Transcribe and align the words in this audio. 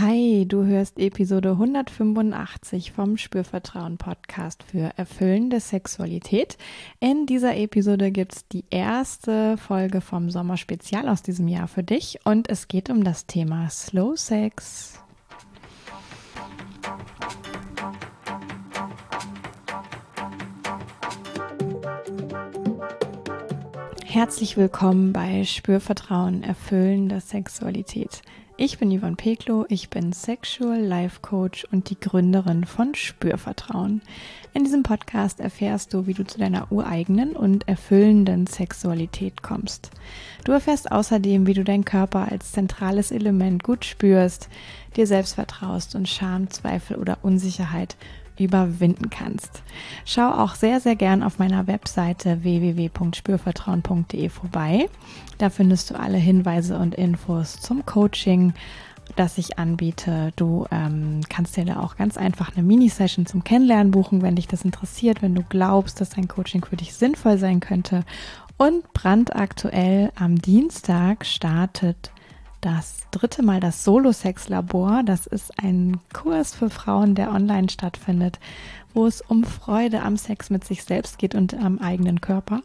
Hi, 0.00 0.44
du 0.46 0.64
hörst 0.64 1.00
Episode 1.00 1.50
185 1.50 2.92
vom 2.92 3.16
Spürvertrauen 3.16 3.98
Podcast 3.98 4.62
für 4.62 4.92
erfüllende 4.96 5.58
Sexualität. 5.58 6.56
In 7.00 7.26
dieser 7.26 7.56
Episode 7.56 8.12
gibt 8.12 8.32
es 8.32 8.46
die 8.46 8.64
erste 8.70 9.56
Folge 9.56 10.00
vom 10.00 10.30
Sommerspezial 10.30 11.08
aus 11.08 11.22
diesem 11.22 11.48
Jahr 11.48 11.66
für 11.66 11.82
dich 11.82 12.20
und 12.22 12.48
es 12.48 12.68
geht 12.68 12.90
um 12.90 13.02
das 13.02 13.26
Thema 13.26 13.68
Slow 13.70 14.16
Sex. 14.16 15.02
Herzlich 24.04 24.56
willkommen 24.56 25.12
bei 25.12 25.42
Spürvertrauen 25.42 26.44
erfüllende 26.44 27.20
Sexualität. 27.20 28.22
Ich 28.60 28.76
bin 28.78 28.90
Yvonne 28.90 29.14
Peklo, 29.14 29.66
ich 29.68 29.88
bin 29.88 30.12
Sexual 30.12 30.80
Life 30.80 31.20
Coach 31.22 31.64
und 31.70 31.90
die 31.90 32.00
Gründerin 32.00 32.64
von 32.64 32.92
Spürvertrauen. 32.96 34.02
In 34.52 34.64
diesem 34.64 34.82
Podcast 34.82 35.38
erfährst 35.38 35.94
du, 35.94 36.08
wie 36.08 36.12
du 36.12 36.26
zu 36.26 36.40
deiner 36.40 36.72
ureigenen 36.72 37.36
und 37.36 37.68
erfüllenden 37.68 38.48
Sexualität 38.48 39.42
kommst. 39.42 39.92
Du 40.42 40.50
erfährst 40.50 40.90
außerdem, 40.90 41.46
wie 41.46 41.54
du 41.54 41.62
deinen 41.62 41.84
Körper 41.84 42.32
als 42.32 42.50
zentrales 42.50 43.12
Element 43.12 43.62
gut 43.62 43.84
spürst, 43.84 44.48
dir 44.96 45.06
selbst 45.06 45.36
vertraust 45.36 45.94
und 45.94 46.08
Scham, 46.08 46.50
Zweifel 46.50 46.96
oder 46.96 47.18
Unsicherheit 47.22 47.96
überwinden 48.44 49.10
kannst. 49.10 49.62
Schau 50.04 50.30
auch 50.30 50.54
sehr, 50.54 50.80
sehr 50.80 50.96
gern 50.96 51.22
auf 51.22 51.38
meiner 51.38 51.66
Webseite 51.66 52.42
www.spürvertrauen.de 52.42 54.28
vorbei. 54.28 54.88
Da 55.38 55.50
findest 55.50 55.90
du 55.90 55.98
alle 55.98 56.18
Hinweise 56.18 56.78
und 56.78 56.94
Infos 56.94 57.60
zum 57.60 57.86
Coaching, 57.86 58.54
das 59.16 59.38
ich 59.38 59.58
anbiete. 59.58 60.32
Du 60.36 60.66
ähm, 60.70 61.20
kannst 61.28 61.56
dir 61.56 61.64
da 61.64 61.80
auch 61.80 61.96
ganz 61.96 62.16
einfach 62.16 62.54
eine 62.54 62.62
Mini-Session 62.66 63.26
zum 63.26 63.44
Kennenlernen 63.44 63.90
buchen, 63.90 64.22
wenn 64.22 64.36
dich 64.36 64.48
das 64.48 64.64
interessiert, 64.64 65.22
wenn 65.22 65.34
du 65.34 65.42
glaubst, 65.42 66.00
dass 66.00 66.16
ein 66.16 66.28
Coaching 66.28 66.64
für 66.64 66.76
dich 66.76 66.94
sinnvoll 66.94 67.38
sein 67.38 67.60
könnte. 67.60 68.04
Und 68.56 68.92
brandaktuell 68.92 70.10
am 70.16 70.40
Dienstag 70.42 71.24
startet 71.24 72.10
das 72.60 73.02
dritte 73.10 73.42
Mal 73.42 73.60
das 73.60 73.84
Solo-Sex-Labor. 73.84 75.02
Das 75.04 75.26
ist 75.26 75.52
ein 75.62 75.98
Kurs 76.12 76.54
für 76.54 76.70
Frauen, 76.70 77.14
der 77.14 77.32
online 77.32 77.68
stattfindet, 77.68 78.38
wo 78.94 79.06
es 79.06 79.20
um 79.20 79.44
Freude 79.44 80.02
am 80.02 80.16
Sex 80.16 80.50
mit 80.50 80.64
sich 80.64 80.84
selbst 80.84 81.18
geht 81.18 81.34
und 81.34 81.54
am 81.54 81.78
eigenen 81.78 82.20
Körper. 82.20 82.62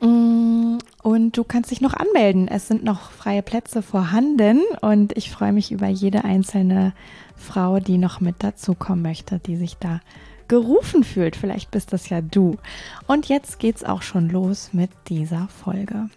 Mm, 0.00 0.78
und 1.02 1.36
du 1.36 1.44
kannst 1.44 1.70
dich 1.70 1.80
noch 1.80 1.94
anmelden. 1.94 2.48
Es 2.48 2.68
sind 2.68 2.84
noch 2.84 3.10
freie 3.10 3.42
Plätze 3.42 3.82
vorhanden 3.82 4.60
und 4.80 5.16
ich 5.16 5.30
freue 5.30 5.52
mich 5.52 5.72
über 5.72 5.88
jede 5.88 6.24
einzelne 6.24 6.92
Frau, 7.36 7.80
die 7.80 7.98
noch 7.98 8.20
mit 8.20 8.42
dazukommen 8.42 9.02
möchte, 9.02 9.38
die 9.38 9.56
sich 9.56 9.76
da 9.76 10.00
gerufen 10.48 11.04
fühlt. 11.04 11.36
Vielleicht 11.36 11.70
bist 11.70 11.92
das 11.92 12.08
ja 12.08 12.20
du. 12.20 12.56
Und 13.06 13.28
jetzt 13.28 13.58
geht's 13.58 13.84
auch 13.84 14.02
schon 14.02 14.28
los 14.28 14.70
mit 14.72 14.90
dieser 15.08 15.48
Folge. 15.48 16.10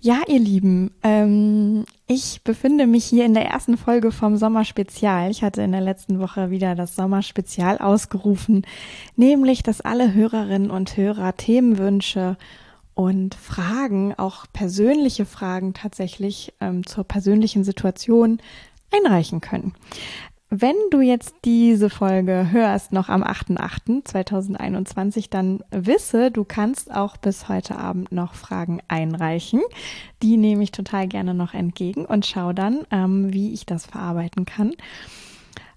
Ja, 0.00 0.22
ihr 0.28 0.38
Lieben, 0.38 0.92
ähm, 1.02 1.84
ich 2.06 2.42
befinde 2.44 2.86
mich 2.86 3.04
hier 3.04 3.26
in 3.26 3.34
der 3.34 3.46
ersten 3.46 3.76
Folge 3.76 4.12
vom 4.12 4.36
Sommerspezial. 4.36 5.28
Ich 5.28 5.42
hatte 5.42 5.62
in 5.62 5.72
der 5.72 5.80
letzten 5.80 6.20
Woche 6.20 6.50
wieder 6.50 6.76
das 6.76 6.94
Sommerspezial 6.94 7.78
ausgerufen, 7.78 8.64
nämlich, 9.16 9.64
dass 9.64 9.80
alle 9.80 10.14
Hörerinnen 10.14 10.70
und 10.70 10.96
Hörer 10.96 11.36
Themenwünsche 11.36 12.36
und 12.94 13.34
Fragen, 13.34 14.14
auch 14.16 14.46
persönliche 14.52 15.26
Fragen 15.26 15.74
tatsächlich 15.74 16.54
ähm, 16.60 16.86
zur 16.86 17.02
persönlichen 17.02 17.64
Situation 17.64 18.40
einreichen 18.92 19.40
können. 19.40 19.74
Wenn 20.50 20.76
du 20.90 21.02
jetzt 21.02 21.34
diese 21.44 21.90
Folge 21.90 22.48
hörst, 22.50 22.92
noch 22.92 23.10
am 23.10 23.22
8.8.2021, 23.22 25.28
dann 25.28 25.62
wisse, 25.70 26.30
du 26.30 26.44
kannst 26.44 26.90
auch 26.90 27.18
bis 27.18 27.50
heute 27.50 27.76
Abend 27.76 28.12
noch 28.12 28.32
Fragen 28.34 28.80
einreichen. 28.88 29.60
Die 30.22 30.38
nehme 30.38 30.62
ich 30.62 30.72
total 30.72 31.06
gerne 31.06 31.34
noch 31.34 31.52
entgegen 31.52 32.06
und 32.06 32.24
schau 32.24 32.54
dann, 32.54 32.86
ähm, 32.90 33.30
wie 33.30 33.52
ich 33.52 33.66
das 33.66 33.84
verarbeiten 33.84 34.46
kann. 34.46 34.72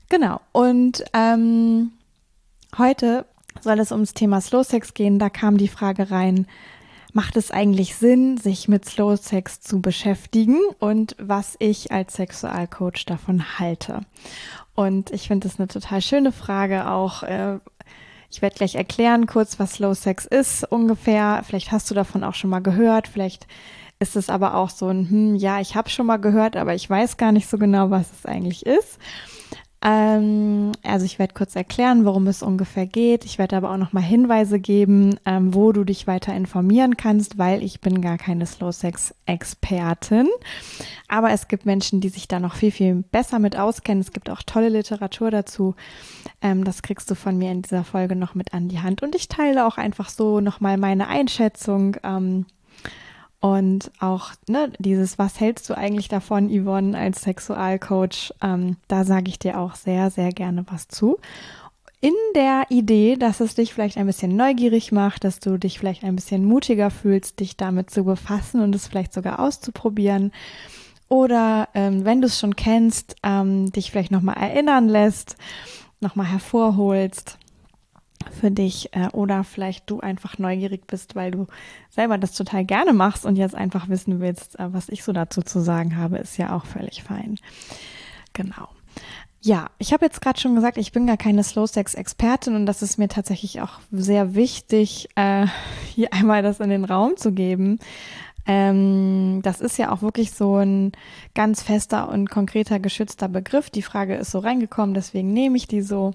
Genau. 0.07 0.39
Und 0.53 1.03
ähm, 1.13 1.91
heute 2.77 3.25
soll 3.59 3.77
es 3.79 3.91
ums 3.91 4.13
Thema 4.13 4.39
Slow 4.39 4.63
Sex 4.63 4.93
gehen. 4.93 5.19
Da 5.19 5.29
kam 5.29 5.57
die 5.57 5.67
Frage 5.67 6.11
rein, 6.11 6.47
macht 7.13 7.37
es 7.37 7.51
eigentlich 7.51 7.95
Sinn, 7.95 8.37
sich 8.37 8.67
mit 8.67 8.85
Slow 8.85 9.17
Sex 9.17 9.61
zu 9.61 9.81
beschäftigen 9.81 10.57
und 10.79 11.15
was 11.19 11.55
ich 11.59 11.91
als 11.91 12.15
Sexualcoach 12.15 13.05
davon 13.05 13.59
halte. 13.59 14.01
Und 14.75 15.11
ich 15.11 15.27
finde 15.27 15.47
das 15.47 15.59
eine 15.59 15.67
total 15.67 16.01
schöne 16.01 16.31
Frage 16.31 16.89
auch. 16.89 17.23
Äh, 17.23 17.59
ich 18.29 18.41
werde 18.41 18.55
gleich 18.55 18.75
erklären 18.75 19.27
kurz, 19.27 19.59
was 19.59 19.73
Slow 19.73 19.93
Sex 19.93 20.25
ist 20.25 20.63
ungefähr. 20.63 21.43
Vielleicht 21.45 21.71
hast 21.71 21.89
du 21.91 21.95
davon 21.95 22.23
auch 22.23 22.35
schon 22.35 22.49
mal 22.49 22.61
gehört. 22.61 23.07
Vielleicht 23.07 23.45
ist 23.99 24.15
es 24.15 24.29
aber 24.29 24.55
auch 24.55 24.69
so 24.69 24.87
ein, 24.87 25.09
hm, 25.09 25.35
ja, 25.35 25.59
ich 25.59 25.75
habe 25.75 25.89
schon 25.89 26.07
mal 26.07 26.17
gehört, 26.17 26.55
aber 26.55 26.73
ich 26.73 26.89
weiß 26.89 27.17
gar 27.17 27.31
nicht 27.31 27.49
so 27.49 27.57
genau, 27.57 27.91
was 27.91 28.07
es 28.11 28.25
eigentlich 28.25 28.65
ist. 28.65 28.97
Ähm, 29.83 30.73
also 30.83 31.05
ich 31.05 31.17
werde 31.17 31.33
kurz 31.33 31.55
erklären, 31.55 32.05
worum 32.05 32.27
es 32.27 32.43
ungefähr 32.43 32.85
geht. 32.85 33.25
Ich 33.25 33.39
werde 33.39 33.57
aber 33.57 33.71
auch 33.71 33.77
noch 33.77 33.93
mal 33.93 34.03
Hinweise 34.03 34.59
geben, 34.59 35.19
ähm, 35.25 35.55
wo 35.55 35.71
du 35.71 35.83
dich 35.83 36.05
weiter 36.05 36.35
informieren 36.35 36.97
kannst, 36.97 37.39
weil 37.39 37.63
ich 37.63 37.81
bin 37.81 38.01
gar 38.01 38.19
keine 38.19 38.45
Slow 38.45 38.71
Sex 38.71 39.15
Expertin. 39.25 40.27
Aber 41.07 41.31
es 41.31 41.47
gibt 41.47 41.65
Menschen, 41.65 41.99
die 41.99 42.09
sich 42.09 42.27
da 42.27 42.39
noch 42.39 42.53
viel, 42.53 42.71
viel 42.71 43.03
besser 43.11 43.39
mit 43.39 43.57
auskennen. 43.57 44.01
Es 44.01 44.11
gibt 44.11 44.29
auch 44.29 44.43
tolle 44.43 44.69
Literatur 44.69 45.31
dazu. 45.31 45.75
Ähm, 46.41 46.63
das 46.63 46.83
kriegst 46.83 47.09
du 47.09 47.15
von 47.15 47.37
mir 47.37 47.51
in 47.51 47.63
dieser 47.63 47.83
Folge 47.83 48.15
noch 48.15 48.35
mit 48.35 48.53
an 48.53 48.69
die 48.69 48.81
Hand. 48.81 49.01
Und 49.01 49.15
ich 49.15 49.29
teile 49.29 49.65
auch 49.65 49.77
einfach 49.77 50.09
so 50.09 50.41
noch 50.41 50.59
mal 50.59 50.77
meine 50.77 51.07
Einschätzung. 51.07 51.97
Ähm, 52.03 52.45
und 53.41 53.91
auch 53.99 54.31
ne, 54.47 54.71
dieses, 54.77 55.17
was 55.17 55.39
hältst 55.39 55.67
du 55.67 55.75
eigentlich 55.75 56.07
davon, 56.07 56.47
Yvonne, 56.49 56.95
als 56.95 57.23
Sexualcoach? 57.23 58.33
Ähm, 58.41 58.77
da 58.87 59.03
sage 59.03 59.29
ich 59.29 59.39
dir 59.39 59.59
auch 59.59 59.73
sehr, 59.73 60.11
sehr 60.11 60.31
gerne 60.31 60.63
was 60.69 60.87
zu. 60.87 61.17
In 62.01 62.13
der 62.35 62.65
Idee, 62.69 63.15
dass 63.15 63.39
es 63.39 63.55
dich 63.55 63.73
vielleicht 63.73 63.97
ein 63.97 64.05
bisschen 64.05 64.35
neugierig 64.35 64.91
macht, 64.91 65.23
dass 65.23 65.39
du 65.39 65.57
dich 65.57 65.79
vielleicht 65.79 66.03
ein 66.03 66.15
bisschen 66.15 66.45
mutiger 66.45 66.91
fühlst, 66.91 67.39
dich 67.39 67.57
damit 67.57 67.89
zu 67.89 68.03
befassen 68.03 68.61
und 68.61 68.75
es 68.75 68.87
vielleicht 68.87 69.13
sogar 69.13 69.39
auszuprobieren. 69.39 70.31
Oder 71.09 71.67
ähm, 71.73 72.05
wenn 72.05 72.21
du 72.21 72.27
es 72.27 72.39
schon 72.39 72.55
kennst, 72.55 73.15
ähm, 73.23 73.71
dich 73.71 73.89
vielleicht 73.89 74.11
nochmal 74.11 74.37
erinnern 74.37 74.87
lässt, 74.87 75.35
nochmal 75.99 76.27
hervorholst 76.27 77.39
für 78.39 78.51
dich 78.51 78.93
äh, 78.93 79.07
oder 79.13 79.43
vielleicht 79.43 79.89
du 79.89 79.99
einfach 79.99 80.37
neugierig 80.37 80.87
bist, 80.87 81.15
weil 81.15 81.31
du 81.31 81.47
selber 81.89 82.17
das 82.17 82.33
total 82.33 82.65
gerne 82.65 82.93
machst 82.93 83.25
und 83.25 83.35
jetzt 83.35 83.55
einfach 83.55 83.89
wissen 83.89 84.19
willst, 84.19 84.59
äh, 84.59 84.73
was 84.73 84.89
ich 84.89 85.03
so 85.03 85.13
dazu 85.13 85.41
zu 85.41 85.59
sagen 85.59 85.97
habe, 85.97 86.17
ist 86.17 86.37
ja 86.37 86.55
auch 86.55 86.65
völlig 86.65 87.03
fein. 87.03 87.37
Genau. 88.33 88.69
Ja, 89.43 89.71
ich 89.79 89.91
habe 89.91 90.05
jetzt 90.05 90.21
gerade 90.21 90.39
schon 90.39 90.53
gesagt, 90.53 90.77
ich 90.77 90.91
bin 90.91 91.07
gar 91.07 91.17
keine 91.17 91.43
Slow 91.43 91.65
Sex 91.65 91.95
Expertin 91.95 92.55
und 92.55 92.67
das 92.67 92.83
ist 92.83 92.99
mir 92.99 93.07
tatsächlich 93.07 93.61
auch 93.61 93.79
sehr 93.91 94.35
wichtig, 94.35 95.09
äh, 95.15 95.47
hier 95.93 96.13
einmal 96.13 96.43
das 96.43 96.59
in 96.59 96.69
den 96.69 96.85
Raum 96.85 97.17
zu 97.17 97.31
geben. 97.31 97.79
Ähm, 98.45 99.41
das 99.43 99.61
ist 99.61 99.77
ja 99.77 99.91
auch 99.91 100.01
wirklich 100.01 100.31
so 100.31 100.57
ein 100.57 100.91
ganz 101.35 101.61
fester 101.63 102.09
und 102.09 102.29
konkreter 102.29 102.79
geschützter 102.79 103.27
Begriff. 103.29 103.69
Die 103.69 103.81
Frage 103.81 104.15
ist 104.15 104.31
so 104.31 104.39
reingekommen, 104.39 104.93
deswegen 104.93 105.33
nehme 105.33 105.57
ich 105.57 105.67
die 105.67 105.81
so. 105.81 106.13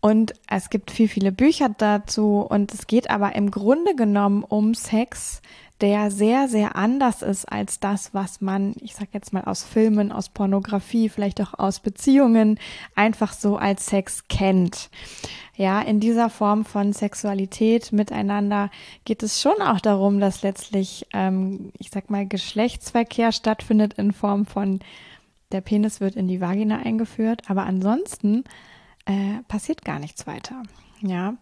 Und 0.00 0.34
es 0.48 0.70
gibt 0.70 0.90
viel, 0.90 1.08
viele 1.08 1.32
Bücher 1.32 1.68
dazu. 1.68 2.46
Und 2.48 2.72
es 2.72 2.86
geht 2.86 3.10
aber 3.10 3.34
im 3.34 3.50
Grunde 3.50 3.94
genommen 3.94 4.44
um 4.44 4.74
Sex, 4.74 5.40
der 5.80 6.10
sehr, 6.10 6.48
sehr 6.48 6.76
anders 6.76 7.22
ist 7.22 7.44
als 7.46 7.80
das, 7.80 8.14
was 8.14 8.40
man, 8.40 8.74
ich 8.80 8.94
sag 8.94 9.08
jetzt 9.12 9.32
mal 9.32 9.44
aus 9.44 9.62
Filmen, 9.62 10.10
aus 10.10 10.30
Pornografie, 10.30 11.08
vielleicht 11.08 11.40
auch 11.40 11.58
aus 11.58 11.80
Beziehungen 11.80 12.58
einfach 12.94 13.32
so 13.32 13.56
als 13.56 13.86
Sex 13.86 14.26
kennt. 14.28 14.88
Ja, 15.54 15.80
in 15.80 16.00
dieser 16.00 16.30
Form 16.30 16.64
von 16.64 16.92
Sexualität 16.92 17.92
miteinander 17.92 18.70
geht 19.04 19.22
es 19.22 19.40
schon 19.40 19.60
auch 19.60 19.80
darum, 19.80 20.20
dass 20.20 20.42
letztlich, 20.42 21.06
ähm, 21.12 21.72
ich 21.78 21.90
sag 21.90 22.10
mal, 22.10 22.26
Geschlechtsverkehr 22.26 23.32
stattfindet 23.32 23.94
in 23.94 24.12
Form 24.12 24.46
von 24.46 24.80
der 25.52 25.60
Penis 25.60 26.00
wird 26.00 26.16
in 26.16 26.28
die 26.28 26.40
Vagina 26.40 26.78
eingeführt, 26.78 27.42
aber 27.48 27.64
ansonsten 27.64 28.44
äh, 29.06 29.42
passiert 29.48 29.84
gar 29.84 29.98
nichts 29.98 30.26
weiter. 30.26 30.62
Ja, 31.02 31.34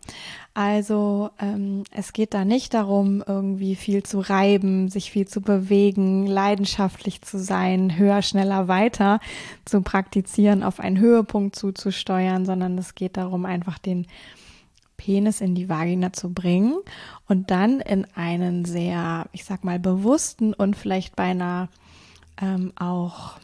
also 0.53 1.31
ähm, 1.39 1.85
es 1.93 2.13
geht 2.13 2.35
da 2.35 2.45
nicht 2.45 2.75
darum, 2.75 3.23
irgendwie 3.25 3.77
viel 3.77 4.03
zu 4.03 4.19
reiben, 4.19 4.89
sich 4.89 5.13
viel 5.13 5.29
zu 5.29 5.41
bewegen, 5.41 6.27
leidenschaftlich 6.27 7.23
zu 7.23 7.39
sein, 7.39 7.97
höher, 7.97 8.23
schneller, 8.23 8.67
weiter 8.67 9.21
zu 9.65 9.81
praktizieren, 9.81 10.65
auf 10.65 10.81
einen 10.81 10.99
Höhepunkt 10.99 11.55
zuzusteuern, 11.55 12.45
sondern 12.45 12.77
es 12.79 12.97
geht 12.97 13.17
darum, 13.17 13.45
einfach 13.45 13.79
den 13.79 14.07
Penis 14.97 15.41
in 15.41 15.55
die 15.55 15.69
Vagina 15.69 16.13
zu 16.13 16.33
bringen 16.33 16.77
und 17.29 17.51
dann 17.51 17.81
in 17.81 18.07
einen 18.15 18.65
sehr, 18.65 19.27
ich 19.33 19.45
sag 19.45 19.63
mal, 19.63 19.79
bewussten 19.79 20.53
und 20.53 20.77
vielleicht 20.77 21.15
beinahe 21.15 21.69
ähm, 22.41 22.73
auch 22.77 23.39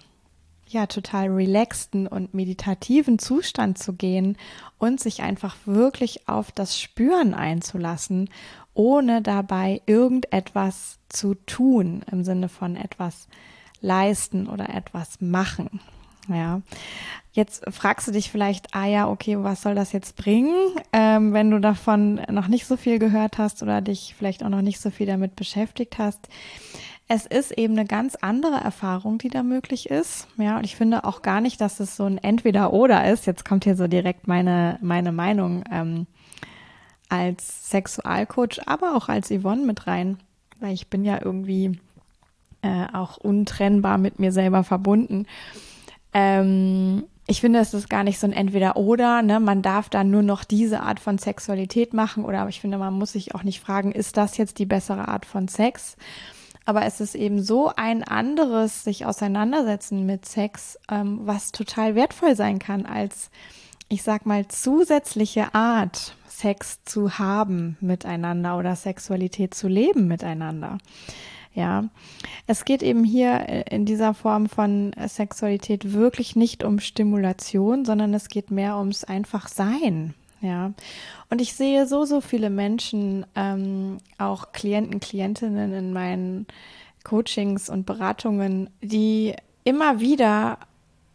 ja 0.72 0.86
total 0.86 1.28
relaxten 1.28 2.06
und 2.06 2.34
meditativen 2.34 3.18
Zustand 3.18 3.78
zu 3.78 3.94
gehen 3.94 4.36
und 4.78 5.00
sich 5.00 5.22
einfach 5.22 5.56
wirklich 5.64 6.28
auf 6.28 6.52
das 6.52 6.80
Spüren 6.80 7.34
einzulassen, 7.34 8.30
ohne 8.74 9.22
dabei 9.22 9.82
irgendetwas 9.86 10.98
zu 11.08 11.34
tun 11.34 12.04
im 12.10 12.24
Sinne 12.24 12.48
von 12.48 12.76
etwas 12.76 13.28
leisten 13.80 14.48
oder 14.48 14.70
etwas 14.70 15.20
machen. 15.20 15.80
Ja, 16.28 16.60
jetzt 17.32 17.64
fragst 17.70 18.06
du 18.06 18.12
dich 18.12 18.30
vielleicht, 18.30 18.74
ah 18.74 18.86
ja, 18.86 19.08
okay, 19.08 19.42
was 19.42 19.62
soll 19.62 19.74
das 19.74 19.92
jetzt 19.92 20.16
bringen, 20.16 20.54
ähm, 20.92 21.32
wenn 21.32 21.50
du 21.50 21.60
davon 21.60 22.20
noch 22.30 22.46
nicht 22.46 22.66
so 22.66 22.76
viel 22.76 22.98
gehört 22.98 23.38
hast 23.38 23.62
oder 23.62 23.80
dich 23.80 24.14
vielleicht 24.16 24.44
auch 24.44 24.48
noch 24.48 24.62
nicht 24.62 24.80
so 24.80 24.90
viel 24.90 25.06
damit 25.06 25.34
beschäftigt 25.34 25.98
hast 25.98 26.28
es 27.12 27.26
ist 27.26 27.50
eben 27.50 27.76
eine 27.76 27.86
ganz 27.86 28.14
andere 28.14 28.60
Erfahrung, 28.60 29.18
die 29.18 29.30
da 29.30 29.42
möglich 29.42 29.90
ist. 29.90 30.28
Ja, 30.36 30.58
und 30.58 30.64
ich 30.64 30.76
finde 30.76 31.02
auch 31.02 31.22
gar 31.22 31.40
nicht, 31.40 31.60
dass 31.60 31.80
es 31.80 31.96
so 31.96 32.04
ein 32.04 32.18
Entweder-Oder 32.18 33.10
ist. 33.10 33.26
Jetzt 33.26 33.44
kommt 33.44 33.64
hier 33.64 33.74
so 33.74 33.88
direkt 33.88 34.28
meine, 34.28 34.78
meine 34.80 35.10
Meinung 35.10 35.64
ähm, 35.72 36.06
als 37.08 37.68
Sexualcoach, 37.68 38.60
aber 38.66 38.94
auch 38.94 39.08
als 39.08 39.28
Yvonne 39.28 39.66
mit 39.66 39.88
rein, 39.88 40.18
weil 40.60 40.72
ich 40.72 40.86
bin 40.86 41.04
ja 41.04 41.18
irgendwie 41.20 41.80
äh, 42.62 42.86
auch 42.92 43.16
untrennbar 43.16 43.98
mit 43.98 44.20
mir 44.20 44.30
selber 44.30 44.62
verbunden. 44.62 45.26
Ähm, 46.14 47.02
ich 47.26 47.40
finde, 47.40 47.58
es 47.58 47.74
ist 47.74 47.90
gar 47.90 48.04
nicht 48.04 48.20
so 48.20 48.28
ein 48.28 48.32
Entweder-Oder. 48.32 49.22
Ne? 49.22 49.40
Man 49.40 49.62
darf 49.62 49.88
dann 49.88 50.12
nur 50.12 50.22
noch 50.22 50.44
diese 50.44 50.82
Art 50.82 51.00
von 51.00 51.18
Sexualität 51.18 51.92
machen 51.92 52.24
oder 52.24 52.42
aber 52.42 52.50
ich 52.50 52.60
finde, 52.60 52.78
man 52.78 52.94
muss 52.94 53.10
sich 53.10 53.34
auch 53.34 53.42
nicht 53.42 53.58
fragen, 53.58 53.90
ist 53.90 54.16
das 54.16 54.36
jetzt 54.36 54.60
die 54.60 54.66
bessere 54.66 55.08
Art 55.08 55.26
von 55.26 55.48
Sex? 55.48 55.96
Aber 56.70 56.86
es 56.86 57.00
ist 57.00 57.16
eben 57.16 57.42
so 57.42 57.72
ein 57.74 58.04
anderes 58.04 58.84
sich 58.84 59.04
auseinandersetzen 59.04 60.06
mit 60.06 60.24
Sex, 60.24 60.78
ähm, 60.88 61.18
was 61.24 61.50
total 61.50 61.96
wertvoll 61.96 62.36
sein 62.36 62.60
kann 62.60 62.86
als, 62.86 63.32
ich 63.88 64.04
sag 64.04 64.24
mal, 64.24 64.46
zusätzliche 64.46 65.52
Art, 65.52 66.14
Sex 66.28 66.84
zu 66.84 67.18
haben 67.18 67.76
miteinander 67.80 68.56
oder 68.56 68.76
Sexualität 68.76 69.52
zu 69.52 69.66
leben 69.66 70.06
miteinander. 70.06 70.78
Ja, 71.54 71.86
es 72.46 72.64
geht 72.64 72.84
eben 72.84 73.02
hier 73.02 73.66
in 73.68 73.84
dieser 73.84 74.14
Form 74.14 74.48
von 74.48 74.92
Sexualität 75.08 75.92
wirklich 75.92 76.36
nicht 76.36 76.62
um 76.62 76.78
Stimulation, 76.78 77.84
sondern 77.84 78.14
es 78.14 78.28
geht 78.28 78.52
mehr 78.52 78.78
ums 78.78 79.02
einfach 79.02 79.48
Sein. 79.48 80.14
Ja, 80.42 80.72
und 81.28 81.40
ich 81.40 81.54
sehe 81.54 81.86
so, 81.86 82.04
so 82.06 82.20
viele 82.20 82.48
Menschen, 82.48 83.26
ähm, 83.36 83.98
auch 84.16 84.52
Klienten, 84.52 84.98
Klientinnen 84.98 85.72
in 85.74 85.92
meinen 85.92 86.46
Coachings 87.04 87.68
und 87.68 87.84
Beratungen, 87.84 88.70
die 88.80 89.34
immer 89.64 90.00
wieder 90.00 90.58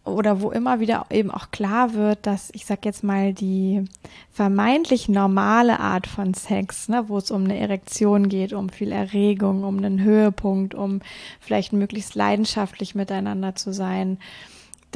oder 0.03 0.41
wo 0.41 0.51
immer 0.51 0.79
wieder 0.79 1.07
eben 1.09 1.31
auch 1.31 1.49
klar 1.49 1.95
wird, 1.95 2.27
dass 2.27 2.51
ich 2.53 2.65
sag 2.65 2.85
jetzt 2.85 3.03
mal 3.03 3.33
die 3.33 3.85
vermeintlich 4.31 5.09
normale 5.09 5.79
Art 5.79 6.05
von 6.05 6.35
Sex, 6.35 6.87
ne, 6.89 7.09
wo 7.09 7.17
es 7.17 7.31
um 7.31 7.45
eine 7.45 7.57
Erektion 7.57 8.29
geht, 8.29 8.53
um 8.53 8.69
viel 8.69 8.91
Erregung, 8.91 9.63
um 9.63 9.77
einen 9.77 10.01
Höhepunkt, 10.01 10.75
um 10.75 11.01
vielleicht 11.39 11.73
möglichst 11.73 12.13
leidenschaftlich 12.13 12.93
miteinander 12.93 13.55
zu 13.55 13.73
sein, 13.73 14.19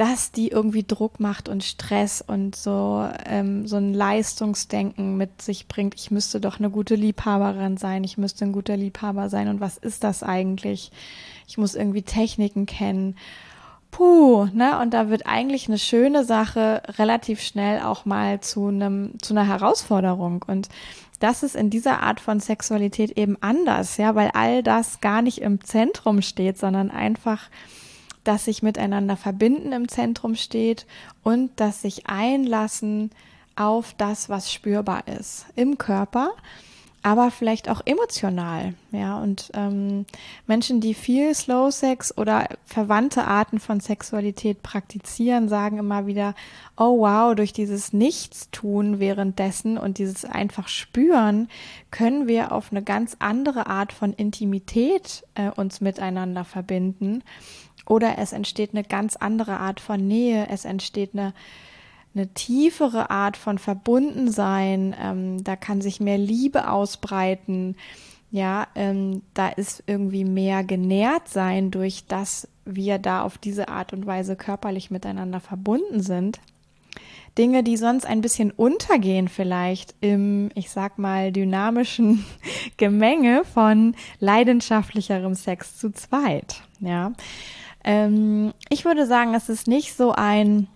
dass 0.00 0.32
die 0.32 0.48
irgendwie 0.48 0.82
Druck 0.82 1.20
macht 1.20 1.50
und 1.50 1.62
Stress 1.62 2.24
und 2.26 2.56
so, 2.56 3.06
ähm, 3.26 3.66
so 3.66 3.76
ein 3.76 3.92
Leistungsdenken 3.92 5.18
mit 5.18 5.42
sich 5.42 5.68
bringt. 5.68 5.94
Ich 5.94 6.10
müsste 6.10 6.40
doch 6.40 6.58
eine 6.58 6.70
gute 6.70 6.94
Liebhaberin 6.94 7.76
sein, 7.76 8.02
ich 8.02 8.16
müsste 8.16 8.46
ein 8.46 8.52
guter 8.52 8.78
Liebhaber 8.78 9.28
sein. 9.28 9.48
Und 9.48 9.60
was 9.60 9.76
ist 9.76 10.02
das 10.02 10.22
eigentlich? 10.22 10.90
Ich 11.46 11.58
muss 11.58 11.74
irgendwie 11.74 12.00
Techniken 12.00 12.64
kennen. 12.64 13.14
Puh, 13.90 14.46
ne? 14.54 14.78
Und 14.78 14.94
da 14.94 15.10
wird 15.10 15.26
eigentlich 15.26 15.68
eine 15.68 15.78
schöne 15.78 16.24
Sache 16.24 16.82
relativ 16.96 17.42
schnell 17.42 17.82
auch 17.82 18.06
mal 18.06 18.40
zu 18.40 18.68
einem, 18.68 19.12
zu 19.20 19.34
einer 19.34 19.46
Herausforderung. 19.46 20.46
Und 20.46 20.70
das 21.18 21.42
ist 21.42 21.54
in 21.56 21.68
dieser 21.68 22.00
Art 22.02 22.20
von 22.20 22.40
Sexualität 22.40 23.18
eben 23.18 23.36
anders, 23.42 23.98
ja, 23.98 24.14
weil 24.14 24.30
all 24.32 24.62
das 24.62 25.02
gar 25.02 25.20
nicht 25.20 25.42
im 25.42 25.62
Zentrum 25.62 26.22
steht, 26.22 26.56
sondern 26.56 26.90
einfach 26.90 27.50
dass 28.24 28.44
sich 28.44 28.62
miteinander 28.62 29.16
verbinden 29.16 29.72
im 29.72 29.88
Zentrum 29.88 30.34
steht 30.34 30.86
und 31.22 31.50
dass 31.56 31.82
sich 31.82 32.06
einlassen 32.06 33.10
auf 33.56 33.94
das, 33.96 34.28
was 34.28 34.52
spürbar 34.52 35.06
ist 35.06 35.46
im 35.56 35.78
Körper, 35.78 36.30
aber 37.02 37.30
vielleicht 37.30 37.70
auch 37.70 37.80
emotional. 37.86 38.74
Ja, 38.92 39.18
und 39.18 39.50
ähm, 39.54 40.04
Menschen, 40.46 40.80
die 40.82 40.92
viel 40.92 41.34
Slow 41.34 41.70
Sex 41.70 42.16
oder 42.16 42.48
verwandte 42.66 43.24
Arten 43.24 43.58
von 43.58 43.80
Sexualität 43.80 44.62
praktizieren, 44.62 45.48
sagen 45.48 45.78
immer 45.78 46.06
wieder, 46.06 46.34
oh 46.76 47.00
wow, 47.00 47.34
durch 47.34 47.54
dieses 47.54 47.94
Nichtstun 47.94 48.98
währenddessen 48.98 49.78
und 49.78 49.96
dieses 49.96 50.26
einfach 50.26 50.68
Spüren 50.68 51.48
können 51.90 52.28
wir 52.28 52.52
auf 52.52 52.70
eine 52.70 52.82
ganz 52.82 53.16
andere 53.18 53.66
Art 53.66 53.92
von 53.94 54.12
Intimität 54.12 55.24
äh, 55.34 55.50
uns 55.50 55.80
miteinander 55.80 56.44
verbinden 56.44 57.22
oder 57.90 58.18
es 58.18 58.32
entsteht 58.32 58.70
eine 58.72 58.84
ganz 58.84 59.16
andere 59.16 59.58
Art 59.58 59.80
von 59.80 60.06
Nähe, 60.06 60.46
es 60.48 60.64
entsteht 60.64 61.10
eine, 61.12 61.34
eine 62.14 62.28
tiefere 62.28 63.10
Art 63.10 63.36
von 63.36 63.58
Verbundensein, 63.58 64.94
ähm, 64.98 65.42
da 65.42 65.56
kann 65.56 65.80
sich 65.80 65.98
mehr 65.98 66.16
Liebe 66.16 66.70
ausbreiten, 66.70 67.76
ja, 68.30 68.68
ähm, 68.76 69.22
da 69.34 69.48
ist 69.48 69.82
irgendwie 69.88 70.24
mehr 70.24 70.62
genährt 70.62 71.28
sein 71.28 71.72
durch 71.72 72.04
das 72.06 72.46
wir 72.64 72.98
da 72.98 73.22
auf 73.22 73.38
diese 73.38 73.68
Art 73.68 73.92
und 73.92 74.06
Weise 74.06 74.36
körperlich 74.36 74.92
miteinander 74.92 75.40
verbunden 75.40 76.00
sind. 76.00 76.38
Dinge, 77.36 77.64
die 77.64 77.76
sonst 77.76 78.06
ein 78.06 78.20
bisschen 78.20 78.52
untergehen 78.52 79.26
vielleicht 79.26 79.96
im, 80.00 80.50
ich 80.54 80.70
sag 80.70 80.98
mal, 80.98 81.32
dynamischen 81.32 82.24
Gemenge 82.76 83.42
von 83.44 83.96
leidenschaftlicherem 84.20 85.34
Sex 85.34 85.76
zu 85.76 85.92
zweit, 85.92 86.62
ja. 86.78 87.12
Ähm, 87.84 88.52
ich 88.68 88.84
würde 88.84 89.06
sagen, 89.06 89.34
es 89.34 89.48
ist 89.48 89.66
nicht 89.66 89.96
so 89.96 90.12
ein 90.12 90.68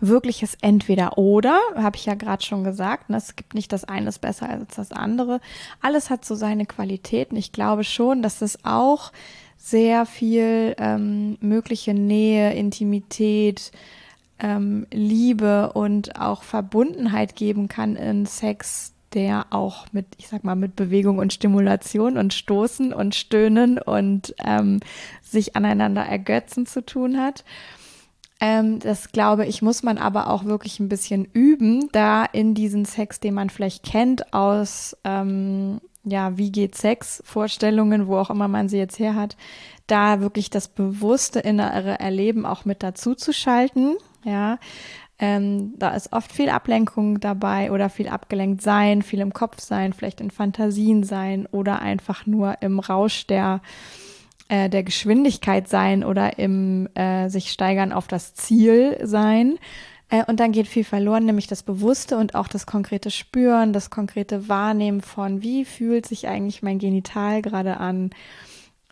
wirkliches 0.00 0.56
Entweder-Oder, 0.60 1.58
habe 1.76 1.96
ich 1.96 2.06
ja 2.06 2.14
gerade 2.14 2.42
schon 2.44 2.64
gesagt. 2.64 3.10
Ne? 3.10 3.16
Es 3.16 3.36
gibt 3.36 3.54
nicht 3.54 3.72
das 3.72 3.84
eine 3.84 4.08
ist 4.08 4.20
besser 4.20 4.48
als 4.48 4.76
das 4.76 4.92
andere. 4.92 5.40
Alles 5.80 6.10
hat 6.10 6.24
so 6.24 6.34
seine 6.34 6.66
Qualitäten. 6.66 7.36
Ich 7.36 7.52
glaube 7.52 7.84
schon, 7.84 8.22
dass 8.22 8.40
es 8.42 8.64
auch 8.64 9.12
sehr 9.58 10.06
viel 10.06 10.74
ähm, 10.78 11.36
mögliche 11.40 11.92
Nähe, 11.92 12.54
Intimität, 12.54 13.72
ähm, 14.38 14.86
Liebe 14.90 15.72
und 15.74 16.18
auch 16.18 16.42
Verbundenheit 16.42 17.36
geben 17.36 17.68
kann 17.68 17.94
in 17.94 18.24
Sex, 18.24 18.94
der 19.14 19.46
auch 19.50 19.86
mit, 19.92 20.06
ich 20.18 20.28
sag 20.28 20.44
mal, 20.44 20.56
mit 20.56 20.76
Bewegung 20.76 21.18
und 21.18 21.32
Stimulation 21.32 22.16
und 22.16 22.34
Stoßen 22.34 22.92
und 22.92 23.14
Stöhnen 23.14 23.78
und 23.78 24.34
ähm, 24.44 24.80
sich 25.22 25.56
aneinander 25.56 26.02
ergötzen 26.02 26.66
zu 26.66 26.84
tun 26.84 27.18
hat. 27.18 27.44
Ähm, 28.40 28.78
das 28.78 29.12
glaube 29.12 29.46
ich, 29.46 29.60
muss 29.60 29.82
man 29.82 29.98
aber 29.98 30.30
auch 30.30 30.44
wirklich 30.44 30.80
ein 30.80 30.88
bisschen 30.88 31.26
üben, 31.26 31.88
da 31.92 32.24
in 32.24 32.54
diesen 32.54 32.86
Sex, 32.86 33.20
den 33.20 33.34
man 33.34 33.50
vielleicht 33.50 33.84
kennt 33.84 34.32
aus, 34.32 34.96
ähm, 35.04 35.80
ja, 36.04 36.38
wie 36.38 36.50
geht 36.50 36.74
Sex, 36.74 37.22
Vorstellungen, 37.26 38.06
wo 38.06 38.16
auch 38.16 38.30
immer 38.30 38.48
man 38.48 38.70
sie 38.70 38.78
jetzt 38.78 38.98
her 38.98 39.14
hat, 39.14 39.36
da 39.86 40.20
wirklich 40.20 40.48
das 40.48 40.68
bewusste 40.68 41.40
innere 41.40 42.00
Erleben 42.00 42.46
auch 42.46 42.64
mit 42.64 42.82
dazu 42.82 43.14
zu 43.14 43.32
schalten, 43.34 43.96
ja, 44.24 44.58
ähm, 45.22 45.74
da 45.76 45.90
ist 45.90 46.14
oft 46.14 46.32
viel 46.32 46.48
Ablenkung 46.48 47.20
dabei 47.20 47.70
oder 47.70 47.90
viel 47.90 48.08
abgelenkt 48.08 48.62
sein, 48.62 49.02
viel 49.02 49.20
im 49.20 49.34
Kopf 49.34 49.60
sein, 49.60 49.92
vielleicht 49.92 50.22
in 50.22 50.30
Fantasien 50.30 51.04
sein 51.04 51.46
oder 51.52 51.82
einfach 51.82 52.24
nur 52.24 52.62
im 52.62 52.78
Rausch 52.78 53.26
der, 53.26 53.60
äh, 54.48 54.70
der 54.70 54.82
Geschwindigkeit 54.82 55.68
sein 55.68 56.04
oder 56.04 56.38
im 56.38 56.88
äh, 56.94 57.28
sich 57.28 57.52
steigern 57.52 57.92
auf 57.92 58.08
das 58.08 58.34
Ziel 58.34 58.98
sein. 59.02 59.58
Äh, 60.08 60.24
und 60.24 60.40
dann 60.40 60.52
geht 60.52 60.66
viel 60.66 60.84
verloren, 60.84 61.26
nämlich 61.26 61.46
das 61.46 61.62
Bewusste 61.62 62.16
und 62.16 62.34
auch 62.34 62.48
das 62.48 62.64
konkrete 62.64 63.10
Spüren, 63.10 63.74
das 63.74 63.90
konkrete 63.90 64.48
Wahrnehmen 64.48 65.02
von, 65.02 65.42
wie 65.42 65.66
fühlt 65.66 66.06
sich 66.06 66.28
eigentlich 66.28 66.62
mein 66.62 66.78
Genital 66.78 67.42
gerade 67.42 67.76
an, 67.76 68.08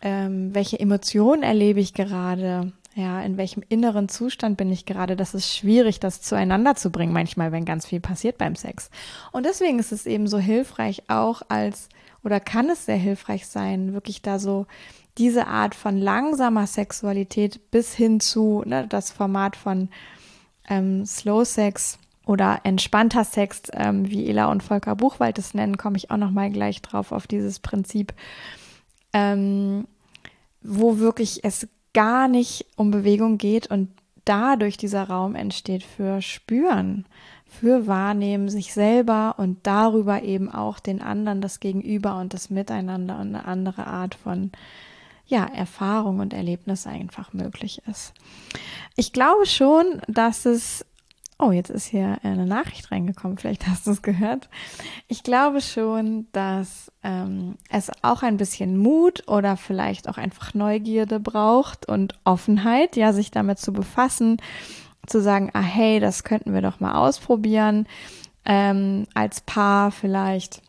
ähm, 0.03 0.53
welche 0.53 0.79
Emotionen 0.79 1.41
erlebe 1.41 1.79
ich 1.79 1.95
gerade, 1.95 2.71
ja, 2.95 3.21
in 3.21 3.37
welchem 3.37 3.63
inneren 3.69 4.09
Zustand 4.09 4.57
bin 4.57 4.71
ich 4.71 4.85
gerade? 4.85 5.15
Das 5.15 5.33
ist 5.33 5.55
schwierig, 5.55 5.99
das 5.99 6.21
zueinander 6.21 6.75
zu 6.75 6.89
bringen, 6.91 7.13
manchmal, 7.13 7.51
wenn 7.51 7.65
ganz 7.65 7.85
viel 7.85 7.99
passiert 7.99 8.37
beim 8.37 8.55
Sex. 8.55 8.89
Und 9.31 9.45
deswegen 9.45 9.79
ist 9.79 9.91
es 9.91 10.05
eben 10.05 10.27
so 10.27 10.39
hilfreich, 10.39 11.03
auch 11.07 11.41
als, 11.49 11.89
oder 12.23 12.39
kann 12.39 12.69
es 12.69 12.85
sehr 12.85 12.97
hilfreich 12.97 13.47
sein, 13.47 13.93
wirklich 13.93 14.21
da 14.21 14.39
so 14.39 14.65
diese 15.17 15.47
Art 15.47 15.75
von 15.75 15.97
langsamer 15.97 16.65
Sexualität 16.65 17.71
bis 17.71 17.93
hin 17.93 18.19
zu 18.19 18.63
ne, 18.65 18.87
das 18.87 19.11
Format 19.11 19.55
von 19.55 19.89
ähm, 20.67 21.05
Slow 21.05 21.45
Sex 21.45 21.99
oder 22.25 22.61
entspannter 22.63 23.23
Sex, 23.23 23.63
ähm, 23.73 24.09
wie 24.09 24.29
Ela 24.29 24.51
und 24.51 24.63
Volker 24.63 24.95
Buchwald 24.95 25.37
es 25.37 25.53
nennen, 25.53 25.77
komme 25.77 25.97
ich 25.97 26.09
auch 26.09 26.17
noch 26.17 26.31
mal 26.31 26.49
gleich 26.49 26.81
drauf 26.81 27.11
auf 27.11 27.27
dieses 27.27 27.59
Prinzip, 27.59 28.13
ähm, 29.13 29.87
wo 30.61 30.99
wirklich 30.99 31.43
es 31.43 31.67
gar 31.93 32.27
nicht 32.27 32.65
um 32.75 32.91
Bewegung 32.91 33.37
geht 33.37 33.67
und 33.67 33.89
dadurch 34.25 34.77
dieser 34.77 35.05
Raum 35.05 35.35
entsteht 35.35 35.83
für 35.83 36.21
Spüren, 36.21 37.05
für 37.45 37.87
Wahrnehmen 37.87 38.49
sich 38.49 38.73
selber 38.73 39.35
und 39.37 39.65
darüber 39.65 40.21
eben 40.21 40.51
auch 40.51 40.79
den 40.79 41.01
anderen, 41.01 41.41
das 41.41 41.59
Gegenüber 41.59 42.19
und 42.19 42.33
das 42.33 42.49
Miteinander 42.49 43.15
und 43.19 43.35
eine 43.35 43.45
andere 43.45 43.87
Art 43.87 44.13
von 44.13 44.51
ja, 45.25 45.45
Erfahrung 45.45 46.19
und 46.19 46.33
Erlebnis 46.33 46.87
einfach 46.87 47.33
möglich 47.33 47.81
ist. 47.87 48.13
Ich 48.95 49.13
glaube 49.13 49.45
schon, 49.45 50.01
dass 50.07 50.45
es 50.45 50.85
Oh, 51.41 51.51
jetzt 51.51 51.69
ist 51.69 51.85
hier 51.85 52.17
eine 52.23 52.45
Nachricht 52.45 52.91
reingekommen. 52.91 53.37
Vielleicht 53.37 53.65
hast 53.67 53.87
du 53.87 53.91
es 53.91 54.01
gehört. 54.01 54.49
Ich 55.07 55.23
glaube 55.23 55.61
schon, 55.61 56.27
dass 56.33 56.91
ähm, 57.01 57.55
es 57.69 57.89
auch 58.01 58.23
ein 58.23 58.35
bisschen 58.35 58.77
Mut 58.77 59.27
oder 59.27 59.55
vielleicht 59.55 60.09
auch 60.09 60.17
einfach 60.17 60.53
Neugierde 60.53 61.19
braucht 61.21 61.87
und 61.87 62.19
Offenheit, 62.25 62.97
ja, 62.97 63.13
sich 63.13 63.31
damit 63.31 63.57
zu 63.57 63.71
befassen, 63.71 64.37
zu 65.07 65.21
sagen, 65.21 65.49
ah 65.53 65.61
hey, 65.61 66.01
das 66.01 66.25
könnten 66.25 66.53
wir 66.53 66.61
doch 66.61 66.81
mal 66.81 66.95
ausprobieren, 66.95 67.87
ähm, 68.45 69.07
als 69.13 69.39
Paar 69.39 69.91
vielleicht 69.91 70.61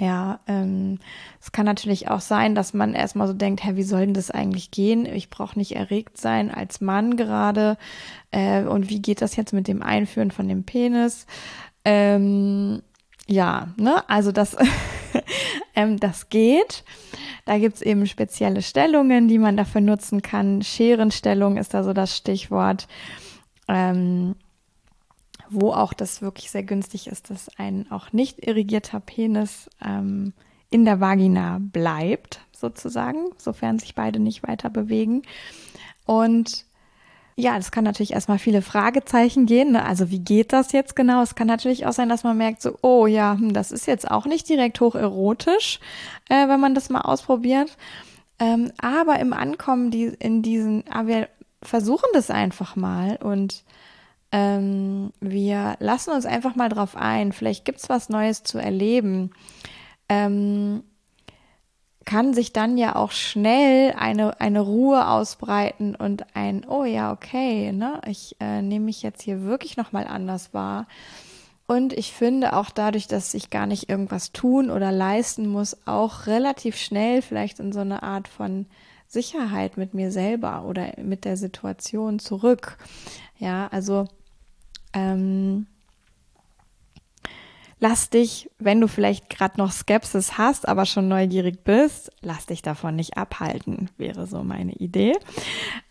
ja, 0.00 0.40
ähm, 0.46 0.98
es 1.42 1.52
kann 1.52 1.66
natürlich 1.66 2.08
auch 2.08 2.22
sein, 2.22 2.54
dass 2.54 2.72
man 2.72 2.94
erstmal 2.94 3.26
so 3.26 3.34
denkt, 3.34 3.62
hä, 3.62 3.72
wie 3.74 3.82
soll 3.82 4.00
denn 4.00 4.14
das 4.14 4.30
eigentlich 4.30 4.70
gehen? 4.70 5.04
Ich 5.04 5.28
brauche 5.28 5.58
nicht 5.58 5.76
erregt 5.76 6.16
sein 6.16 6.50
als 6.50 6.80
Mann 6.80 7.18
gerade. 7.18 7.76
Äh, 8.30 8.62
und 8.62 8.88
wie 8.88 9.02
geht 9.02 9.20
das 9.20 9.36
jetzt 9.36 9.52
mit 9.52 9.68
dem 9.68 9.82
Einführen 9.82 10.30
von 10.30 10.48
dem 10.48 10.64
Penis? 10.64 11.26
Ähm, 11.84 12.80
ja, 13.26 13.68
ne, 13.76 14.08
also 14.08 14.32
das, 14.32 14.56
ähm, 15.74 16.00
das 16.00 16.30
geht. 16.30 16.82
Da 17.44 17.58
gibt's 17.58 17.82
eben 17.82 18.06
spezielle 18.06 18.62
Stellungen, 18.62 19.28
die 19.28 19.38
man 19.38 19.58
dafür 19.58 19.82
nutzen 19.82 20.22
kann. 20.22 20.62
Scherenstellung 20.62 21.58
ist 21.58 21.74
da 21.74 21.84
so 21.84 21.92
das 21.92 22.16
Stichwort. 22.16 22.88
Ähm, 23.68 24.34
wo 25.50 25.72
auch 25.72 25.92
das 25.92 26.22
wirklich 26.22 26.50
sehr 26.50 26.62
günstig 26.62 27.06
ist, 27.08 27.30
dass 27.30 27.50
ein 27.58 27.90
auch 27.90 28.12
nicht 28.12 28.46
irrigierter 28.46 29.00
Penis 29.00 29.68
ähm, 29.84 30.32
in 30.70 30.84
der 30.84 31.00
Vagina 31.00 31.58
bleibt, 31.60 32.40
sozusagen, 32.52 33.30
sofern 33.36 33.78
sich 33.78 33.94
beide 33.94 34.20
nicht 34.20 34.46
weiter 34.46 34.70
bewegen. 34.70 35.22
Und 36.06 36.64
ja, 37.36 37.56
das 37.56 37.70
kann 37.72 37.84
natürlich 37.84 38.12
erstmal 38.12 38.38
viele 38.38 38.62
Fragezeichen 38.62 39.46
gehen. 39.46 39.72
Ne? 39.72 39.84
Also 39.84 40.10
wie 40.10 40.18
geht 40.18 40.52
das 40.52 40.72
jetzt 40.72 40.94
genau? 40.94 41.22
Es 41.22 41.34
kann 41.34 41.46
natürlich 41.46 41.86
auch 41.86 41.92
sein, 41.92 42.08
dass 42.08 42.24
man 42.24 42.36
merkt, 42.36 42.62
so, 42.62 42.76
oh 42.82 43.06
ja, 43.06 43.36
hm, 43.38 43.52
das 43.52 43.72
ist 43.72 43.86
jetzt 43.86 44.10
auch 44.10 44.26
nicht 44.26 44.48
direkt 44.48 44.80
hocherotisch, 44.80 45.80
äh, 46.28 46.48
wenn 46.48 46.60
man 46.60 46.74
das 46.74 46.90
mal 46.90 47.00
ausprobiert. 47.00 47.76
Ähm, 48.38 48.72
aber 48.78 49.18
im 49.18 49.32
Ankommen 49.32 49.90
die, 49.90 50.04
in 50.18 50.42
diesen, 50.42 50.84
aber 50.88 51.00
ah, 51.00 51.06
wir 51.06 51.28
versuchen 51.62 52.08
das 52.14 52.30
einfach 52.30 52.76
mal 52.76 53.16
und 53.16 53.64
ähm, 54.32 55.12
wir 55.20 55.76
lassen 55.80 56.12
uns 56.12 56.26
einfach 56.26 56.54
mal 56.54 56.68
drauf 56.68 56.96
ein. 56.96 57.32
Vielleicht 57.32 57.64
gibt 57.64 57.80
es 57.80 57.88
was 57.88 58.08
Neues 58.08 58.42
zu 58.42 58.58
erleben. 58.58 59.32
Ähm, 60.08 60.82
kann 62.04 62.34
sich 62.34 62.52
dann 62.52 62.78
ja 62.78 62.96
auch 62.96 63.12
schnell 63.12 63.94
eine, 63.96 64.40
eine 64.40 64.60
Ruhe 64.60 65.06
ausbreiten 65.08 65.94
und 65.94 66.34
ein, 66.34 66.64
oh 66.66 66.84
ja, 66.84 67.12
okay, 67.12 67.72
ne, 67.72 68.00
ich 68.06 68.36
äh, 68.40 68.62
nehme 68.62 68.86
mich 68.86 69.02
jetzt 69.02 69.22
hier 69.22 69.42
wirklich 69.42 69.76
nochmal 69.76 70.06
anders 70.06 70.54
wahr. 70.54 70.86
Und 71.66 71.92
ich 71.92 72.12
finde 72.12 72.56
auch 72.56 72.70
dadurch, 72.70 73.06
dass 73.06 73.32
ich 73.34 73.48
gar 73.50 73.66
nicht 73.66 73.88
irgendwas 73.88 74.32
tun 74.32 74.70
oder 74.70 74.90
leisten 74.90 75.46
muss, 75.46 75.86
auch 75.86 76.26
relativ 76.26 76.76
schnell 76.76 77.22
vielleicht 77.22 77.60
in 77.60 77.72
so 77.72 77.78
eine 77.80 78.02
Art 78.02 78.26
von 78.26 78.66
Sicherheit 79.06 79.76
mit 79.76 79.94
mir 79.94 80.10
selber 80.10 80.64
oder 80.64 80.94
mit 81.00 81.24
der 81.24 81.36
Situation 81.36 82.18
zurück. 82.18 82.76
Ja, 83.38 83.68
also 83.70 84.06
ähm, 84.92 85.66
lass 87.80 88.10
dich, 88.10 88.50
wenn 88.58 88.80
du 88.80 88.86
vielleicht 88.86 89.30
gerade 89.30 89.58
noch 89.58 89.72
Skepsis 89.72 90.38
hast, 90.38 90.68
aber 90.68 90.86
schon 90.86 91.08
neugierig 91.08 91.64
bist, 91.64 92.12
lass 92.20 92.46
dich 92.46 92.62
davon 92.62 92.94
nicht 92.94 93.16
abhalten, 93.16 93.90
wäre 93.96 94.26
so 94.26 94.44
meine 94.44 94.72
Idee 94.72 95.14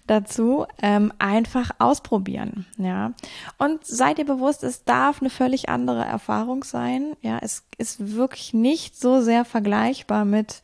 dazu. 0.08 0.66
Ähm, 0.82 1.12
einfach 1.20 1.72
ausprobieren, 1.80 2.66
ja. 2.78 3.14
Und 3.58 3.86
seid 3.86 4.20
ihr 4.20 4.26
bewusst, 4.26 4.64
es 4.64 4.86
darf 4.86 5.22
eine 5.22 5.30
völlig 5.30 5.70
andere 5.70 6.06
Erfahrung 6.06 6.64
sein. 6.64 7.14
Ja, 7.22 7.40
es 7.42 7.64
ist 7.78 8.16
wirklich 8.16 8.54
nicht 8.54 9.00
so 9.00 9.22
sehr 9.22 9.44
vergleichbar 9.44 10.26
mit 10.26 10.62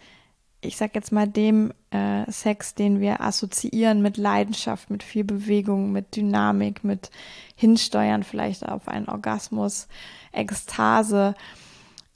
ich 0.65 0.77
sag 0.77 0.95
jetzt 0.95 1.11
mal, 1.11 1.27
dem 1.27 1.71
äh, 1.91 2.29
Sex, 2.31 2.75
den 2.75 2.99
wir 2.99 3.21
assoziieren 3.21 4.01
mit 4.01 4.17
Leidenschaft, 4.17 4.89
mit 4.89 5.03
viel 5.03 5.23
Bewegung, 5.23 5.91
mit 5.91 6.15
Dynamik, 6.15 6.83
mit 6.83 7.09
Hinsteuern 7.55 8.23
vielleicht 8.23 8.67
auf 8.67 8.87
einen 8.87 9.07
Orgasmus, 9.07 9.87
Ekstase. 10.31 11.35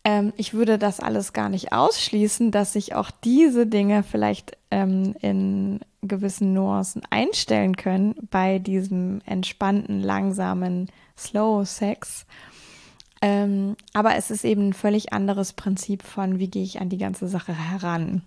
Ähm, 0.04 0.34
ich 0.38 0.54
würde 0.54 0.78
das 0.78 1.00
alles 1.00 1.34
gar 1.34 1.50
nicht 1.50 1.72
ausschließen, 1.74 2.52
dass 2.52 2.74
sich 2.74 2.96
auch 2.96 3.12
diese 3.12 3.68
Dinge 3.68 4.04
vielleicht 4.04 4.58
ähm, 4.72 5.16
in 5.22 5.80
gewissen 6.02 6.54
Nuancen 6.54 7.02
einstellen 7.10 7.76
können 7.76 8.16
bei 8.30 8.60
diesem 8.60 9.22
entspannten, 9.26 10.02
langsamen 10.02 10.90
Slow 11.18 11.66
Sex. 11.66 12.26
Ähm, 13.22 13.76
aber 13.94 14.16
es 14.16 14.32
ist 14.32 14.46
eben 14.46 14.70
ein 14.70 14.74
völlig 14.74 15.12
anderes 15.12 15.54
Prinzip 15.54 16.04
von, 16.04 16.40
wie 16.40 16.48
gehe 16.48 16.64
ich 16.64 16.80
an 16.80 16.90
die 16.90 16.98
ganze 16.98 17.28
Sache 17.28 17.54
heran. 17.54 18.22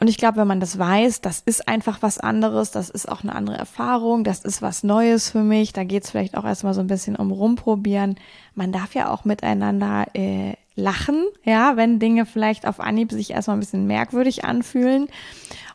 Und 0.00 0.06
ich 0.06 0.16
glaube, 0.16 0.36
wenn 0.36 0.46
man 0.46 0.60
das 0.60 0.78
weiß, 0.78 1.22
das 1.22 1.40
ist 1.40 1.66
einfach 1.66 2.02
was 2.02 2.18
anderes, 2.18 2.70
das 2.70 2.88
ist 2.88 3.08
auch 3.08 3.24
eine 3.24 3.34
andere 3.34 3.56
Erfahrung, 3.56 4.22
das 4.22 4.44
ist 4.44 4.62
was 4.62 4.84
Neues 4.84 5.30
für 5.30 5.42
mich, 5.42 5.72
da 5.72 5.82
geht 5.82 6.04
es 6.04 6.10
vielleicht 6.10 6.36
auch 6.36 6.44
erstmal 6.44 6.74
so 6.74 6.80
ein 6.80 6.86
bisschen 6.86 7.16
um 7.16 7.32
rumprobieren. 7.32 8.14
Man 8.54 8.70
darf 8.70 8.94
ja 8.94 9.10
auch 9.10 9.24
miteinander 9.24 10.06
äh, 10.14 10.54
lachen, 10.76 11.26
ja, 11.42 11.76
wenn 11.76 11.98
Dinge 11.98 12.26
vielleicht 12.26 12.64
auf 12.64 12.78
Anhieb 12.78 13.10
sich 13.10 13.32
erstmal 13.32 13.56
ein 13.56 13.60
bisschen 13.60 13.88
merkwürdig 13.88 14.44
anfühlen 14.44 15.08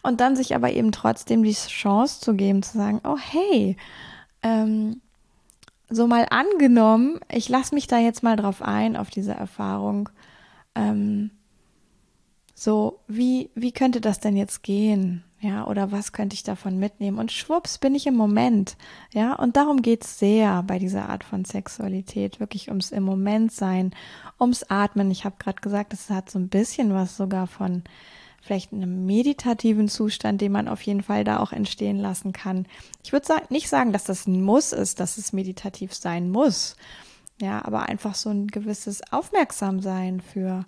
und 0.03 0.21
dann 0.21 0.37
sich 0.37 0.55
aber 0.55 0.71
eben 0.71 0.93
trotzdem 0.93 1.43
die 1.43 1.51
Chance 1.51 2.21
zu 2.21 2.33
geben, 2.33 2.63
zu 2.63 2.77
sagen, 2.77 3.01
oh 3.03 3.17
hey, 3.17 3.75
ähm, 4.41 5.01
so 5.89 6.07
mal 6.07 6.27
angenommen, 6.29 7.19
ich 7.29 7.49
lasse 7.49 7.75
mich 7.75 7.87
da 7.87 7.99
jetzt 7.99 8.23
mal 8.23 8.37
drauf 8.37 8.61
ein, 8.61 8.95
auf 8.95 9.09
diese 9.09 9.33
Erfahrung. 9.33 10.07
Ähm, 10.75 11.31
so, 12.63 12.99
wie, 13.07 13.49
wie 13.55 13.71
könnte 13.71 13.99
das 13.99 14.19
denn 14.19 14.37
jetzt 14.37 14.63
gehen? 14.63 15.23
Ja, 15.41 15.67
oder 15.67 15.91
was 15.91 16.13
könnte 16.13 16.35
ich 16.35 16.43
davon 16.43 16.79
mitnehmen? 16.79 17.19
Und 17.19 17.33
schwupps 17.33 17.77
bin 17.77 17.95
ich 17.95 18.07
im 18.07 18.15
Moment. 18.15 18.77
Ja, 19.11 19.33
und 19.33 19.57
darum 19.57 19.81
geht's 19.81 20.17
sehr 20.17 20.63
bei 20.63 20.79
dieser 20.79 21.09
Art 21.09 21.25
von 21.25 21.43
Sexualität. 21.43 22.39
Wirklich 22.39 22.69
ums 22.69 22.91
im 22.91 23.03
Moment 23.03 23.51
sein, 23.51 23.91
ums 24.39 24.63
Atmen. 24.69 25.11
Ich 25.11 25.25
habe 25.25 25.35
gerade 25.39 25.59
gesagt, 25.59 25.91
es 25.91 26.09
hat 26.09 26.29
so 26.29 26.39
ein 26.39 26.47
bisschen 26.47 26.93
was 26.93 27.17
sogar 27.17 27.47
von 27.47 27.83
vielleicht 28.41 28.71
einem 28.71 29.05
meditativen 29.05 29.89
Zustand, 29.89 30.39
den 30.39 30.53
man 30.53 30.69
auf 30.69 30.81
jeden 30.83 31.03
Fall 31.03 31.25
da 31.25 31.39
auch 31.39 31.51
entstehen 31.51 31.99
lassen 31.99 32.31
kann. 32.31 32.65
Ich 33.03 33.11
würde 33.11 33.25
sagen, 33.25 33.45
nicht 33.49 33.67
sagen, 33.67 33.91
dass 33.91 34.05
das 34.05 34.25
ein 34.25 34.41
Muss 34.41 34.71
ist, 34.71 35.01
dass 35.01 35.17
es 35.17 35.33
meditativ 35.33 35.93
sein 35.93 36.31
muss. 36.31 36.77
Ja, 37.41 37.65
aber 37.65 37.89
einfach 37.89 38.15
so 38.15 38.29
ein 38.29 38.47
gewisses 38.47 39.01
Aufmerksamsein 39.11 40.21
für 40.21 40.65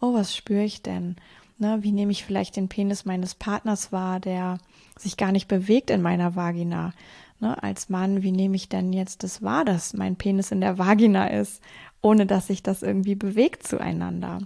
oh, 0.00 0.14
was 0.14 0.34
spüre 0.36 0.64
ich 0.64 0.82
denn? 0.82 1.16
Ne, 1.58 1.78
wie 1.82 1.92
nehme 1.92 2.12
ich 2.12 2.24
vielleicht 2.24 2.56
den 2.56 2.68
Penis 2.68 3.04
meines 3.04 3.34
Partners 3.34 3.90
wahr, 3.90 4.20
der 4.20 4.58
sich 4.96 5.16
gar 5.16 5.32
nicht 5.32 5.48
bewegt 5.48 5.90
in 5.90 6.02
meiner 6.02 6.36
Vagina? 6.36 6.92
Ne, 7.40 7.60
als 7.62 7.88
Mann, 7.88 8.22
wie 8.22 8.32
nehme 8.32 8.56
ich 8.56 8.68
denn 8.68 8.92
jetzt 8.92 9.22
das 9.24 9.42
wahr, 9.42 9.64
dass 9.64 9.92
mein 9.94 10.16
Penis 10.16 10.52
in 10.52 10.60
der 10.60 10.78
Vagina 10.78 11.28
ist, 11.28 11.60
ohne 12.00 12.26
dass 12.26 12.46
sich 12.46 12.62
das 12.62 12.82
irgendwie 12.82 13.16
bewegt 13.16 13.66
zueinander? 13.66 14.40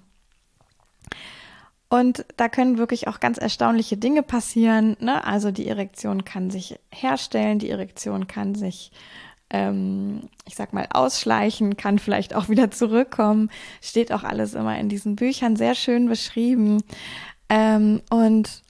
Und 1.91 2.25
da 2.39 2.49
können 2.49 2.79
wirklich 2.79 3.07
auch 3.07 3.21
ganz 3.21 3.37
erstaunliche 3.37 3.99
Dinge 3.99 4.23
passieren. 4.23 4.97
Ne? 5.01 5.23
Also 5.25 5.51
die 5.51 5.69
Erektion 5.69 6.25
kann 6.25 6.51
sich 6.51 6.79
herstellen, 6.91 7.59
die 7.59 7.69
Erektion 7.69 8.27
kann 8.27 8.55
sich 8.55 8.93
ähm, 9.53 10.23
ich 10.47 10.57
sag 10.57 10.73
mal, 10.73 10.87
ausschleichen, 10.93 11.77
kann 11.77 11.99
vielleicht 11.99 12.35
auch 12.35 12.49
wieder 12.49 12.71
zurückkommen. 12.71 13.51
Steht 13.81 14.13
auch 14.13 14.25
alles 14.25 14.55
immer 14.55 14.79
in 14.79 14.89
diesen 14.89 15.15
Büchern 15.15 15.57
sehr 15.57 15.75
schön 15.75 16.09
beschrieben. 16.09 16.83
Ähm, 17.49 18.01
und 18.11 18.63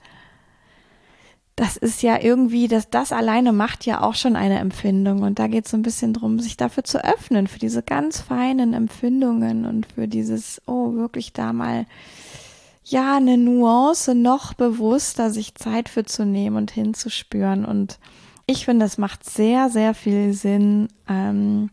das 1.55 1.77
ist 1.77 2.01
ja 2.01 2.19
irgendwie, 2.19 2.67
das, 2.67 2.89
das 2.89 3.11
alleine 3.11 3.53
macht 3.53 3.85
ja 3.85 4.01
auch 4.01 4.15
schon 4.15 4.35
eine 4.35 4.59
Empfindung. 4.59 5.21
Und 5.21 5.39
da 5.39 5.47
geht 5.47 5.65
es 5.65 5.71
so 5.71 5.77
ein 5.77 5.83
bisschen 5.83 6.13
drum, 6.13 6.39
sich 6.39 6.57
dafür 6.57 6.83
zu 6.83 7.03
öffnen, 7.03 7.47
für 7.47 7.59
diese 7.59 7.81
ganz 7.81 8.19
feinen 8.19 8.73
Empfindungen 8.73 9.65
und 9.65 9.85
für 9.85 10.07
dieses, 10.07 10.61
oh, 10.65 10.95
wirklich 10.95 11.31
da 11.31 11.53
mal, 11.53 11.85
ja, 12.83 13.15
eine 13.15 13.37
Nuance 13.37 14.13
noch 14.13 14.53
bewusster 14.53 15.29
sich 15.29 15.55
Zeit 15.55 15.87
für 15.87 16.03
zu 16.03 16.25
nehmen 16.25 16.57
und 16.57 16.71
hinzuspüren 16.71 17.63
und 17.63 17.99
ich 18.45 18.65
finde, 18.65 18.85
es 18.85 18.97
macht 18.97 19.29
sehr, 19.29 19.69
sehr 19.69 19.93
viel 19.93 20.33
Sinn, 20.33 20.89
ähm, 21.07 21.69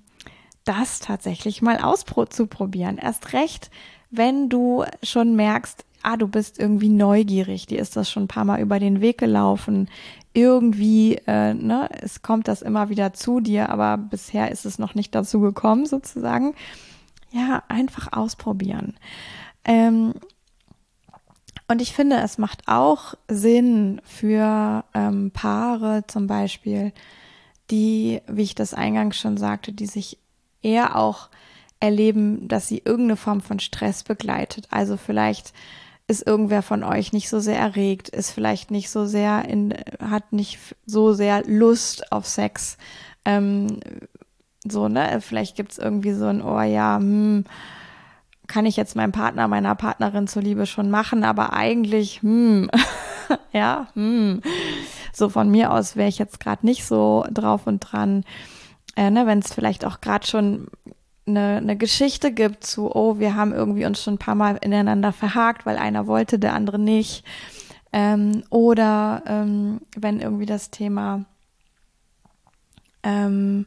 das 0.64 1.00
tatsächlich 1.00 1.62
mal 1.62 1.78
auszuprobieren. 1.78 2.98
Erst 2.98 3.32
recht, 3.32 3.70
wenn 4.10 4.48
du 4.48 4.84
schon 5.02 5.34
merkst, 5.34 5.84
ah, 6.02 6.16
du 6.16 6.28
bist 6.28 6.58
irgendwie 6.58 6.88
neugierig, 6.88 7.66
die 7.66 7.76
ist 7.76 7.96
das 7.96 8.10
schon 8.10 8.24
ein 8.24 8.28
paar 8.28 8.44
Mal 8.44 8.60
über 8.60 8.78
den 8.78 9.00
Weg 9.00 9.18
gelaufen. 9.18 9.88
Irgendwie, 10.32 11.16
äh, 11.26 11.54
ne, 11.54 11.88
es 12.00 12.22
kommt 12.22 12.46
das 12.48 12.62
immer 12.62 12.88
wieder 12.88 13.12
zu 13.12 13.40
dir, 13.40 13.68
aber 13.68 13.96
bisher 13.98 14.50
ist 14.50 14.64
es 14.64 14.78
noch 14.78 14.94
nicht 14.94 15.14
dazu 15.14 15.40
gekommen, 15.40 15.86
sozusagen. 15.86 16.54
Ja, 17.32 17.62
einfach 17.68 18.12
ausprobieren. 18.12 18.94
Ähm, 19.64 20.14
und 21.70 21.80
ich 21.80 21.92
finde, 21.92 22.16
es 22.16 22.36
macht 22.36 22.66
auch 22.66 23.14
Sinn 23.28 24.00
für 24.04 24.82
ähm, 24.92 25.30
Paare 25.30 26.02
zum 26.08 26.26
Beispiel, 26.26 26.92
die, 27.70 28.22
wie 28.26 28.42
ich 28.42 28.56
das 28.56 28.74
eingangs 28.74 29.16
schon 29.16 29.36
sagte, 29.36 29.72
die 29.72 29.86
sich 29.86 30.18
eher 30.62 30.96
auch 30.96 31.28
erleben, 31.78 32.48
dass 32.48 32.66
sie 32.66 32.82
irgendeine 32.84 33.14
Form 33.14 33.40
von 33.40 33.60
Stress 33.60 34.02
begleitet. 34.02 34.66
Also 34.72 34.96
vielleicht 34.96 35.52
ist 36.08 36.26
irgendwer 36.26 36.62
von 36.62 36.82
euch 36.82 37.12
nicht 37.12 37.28
so 37.28 37.38
sehr 37.38 37.60
erregt, 37.60 38.08
ist 38.08 38.32
vielleicht 38.32 38.72
nicht 38.72 38.90
so 38.90 39.06
sehr 39.06 39.44
in, 39.44 39.72
hat 40.00 40.32
nicht 40.32 40.58
so 40.86 41.12
sehr 41.12 41.44
Lust 41.46 42.10
auf 42.10 42.26
Sex. 42.26 42.78
Ähm, 43.24 43.78
so, 44.64 44.88
ne? 44.88 45.20
Vielleicht 45.20 45.54
gibt 45.54 45.70
es 45.70 45.78
irgendwie 45.78 46.14
so 46.14 46.26
ein, 46.26 46.42
oh 46.42 46.60
ja, 46.62 46.96
hm, 46.96 47.44
kann 48.50 48.66
ich 48.66 48.76
jetzt 48.76 48.96
meinem 48.96 49.12
Partner, 49.12 49.46
meiner 49.46 49.76
Partnerin 49.76 50.26
zuliebe 50.26 50.66
schon 50.66 50.90
machen, 50.90 51.22
aber 51.22 51.52
eigentlich, 51.52 52.20
hm, 52.20 52.68
ja, 53.52 53.86
hm, 53.94 54.42
so 55.12 55.28
von 55.28 55.50
mir 55.50 55.72
aus 55.72 55.94
wäre 55.94 56.08
ich 56.08 56.18
jetzt 56.18 56.40
gerade 56.40 56.66
nicht 56.66 56.84
so 56.84 57.24
drauf 57.30 57.68
und 57.68 57.78
dran. 57.78 58.24
Äh, 58.96 59.10
ne, 59.10 59.24
Wenn 59.26 59.38
es 59.38 59.54
vielleicht 59.54 59.84
auch 59.84 60.00
gerade 60.00 60.26
schon 60.26 60.66
eine, 61.26 61.58
eine 61.58 61.76
Geschichte 61.76 62.32
gibt 62.32 62.64
zu, 62.64 62.90
oh, 62.92 63.20
wir 63.20 63.36
haben 63.36 63.52
irgendwie 63.52 63.86
uns 63.86 64.02
schon 64.02 64.14
ein 64.14 64.18
paar 64.18 64.34
Mal 64.34 64.58
ineinander 64.60 65.12
verhakt, 65.12 65.64
weil 65.64 65.76
einer 65.76 66.08
wollte, 66.08 66.40
der 66.40 66.54
andere 66.54 66.80
nicht. 66.80 67.24
Ähm, 67.92 68.42
oder 68.50 69.22
ähm, 69.26 69.80
wenn 69.96 70.18
irgendwie 70.18 70.46
das 70.46 70.70
Thema 70.70 71.24
ähm, 73.04 73.66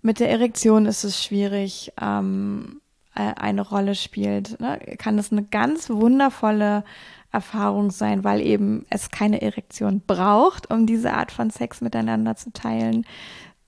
mit 0.00 0.20
der 0.20 0.30
Erektion 0.30 0.86
ist 0.86 1.02
es 1.02 1.22
schwierig, 1.22 1.92
ähm, 2.00 2.80
äh, 2.82 2.83
eine 3.14 3.62
Rolle 3.62 3.94
spielt, 3.94 4.60
ne? 4.60 4.78
kann 4.98 5.18
es 5.18 5.32
eine 5.32 5.44
ganz 5.44 5.88
wundervolle 5.90 6.84
Erfahrung 7.32 7.90
sein, 7.90 8.24
weil 8.24 8.40
eben 8.40 8.86
es 8.90 9.10
keine 9.10 9.42
Erektion 9.42 10.02
braucht, 10.06 10.70
um 10.70 10.86
diese 10.86 11.12
Art 11.14 11.32
von 11.32 11.50
Sex 11.50 11.80
miteinander 11.80 12.36
zu 12.36 12.52
teilen, 12.52 13.04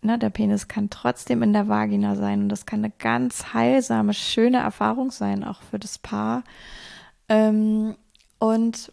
Ne, 0.07 0.19
der 0.21 0.31
Penis 0.31 0.69
kann 0.69 0.89
trotzdem 0.89 1.43
in 1.43 1.53
der 1.53 1.67
Vagina 1.67 2.15
sein 2.15 2.43
und 2.43 2.49
das 2.49 2.65
kann 2.65 2.79
eine 2.85 2.93
ganz 2.97 3.55
heilsame, 3.55 4.15
schöne 4.15 4.59
Erfahrung 4.59 5.11
sein, 5.11 5.43
auch 5.43 5.63
für 5.63 5.81
das 5.81 5.99
Paar. 5.99 6.45
Ähm, 7.29 7.97
und 8.39 8.93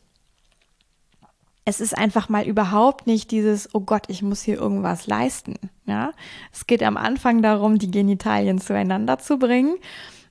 es 1.66 1.82
ist 1.82 1.96
einfach 1.96 2.30
mal 2.30 2.48
überhaupt 2.48 3.06
nicht 3.06 3.30
dieses, 3.30 3.76
oh 3.76 3.82
Gott, 3.82 4.06
ich 4.08 4.24
muss 4.24 4.42
hier 4.42 4.58
irgendwas 4.58 5.06
leisten. 5.06 5.56
Ja, 5.86 6.14
es 6.52 6.66
geht 6.66 6.82
am 6.82 6.98
Anfang 6.98 7.44
darum, 7.44 7.78
die 7.78 7.92
Genitalien 7.92 8.60
zueinander 8.60 9.20
zu 9.20 9.38
bringen, 9.38 9.76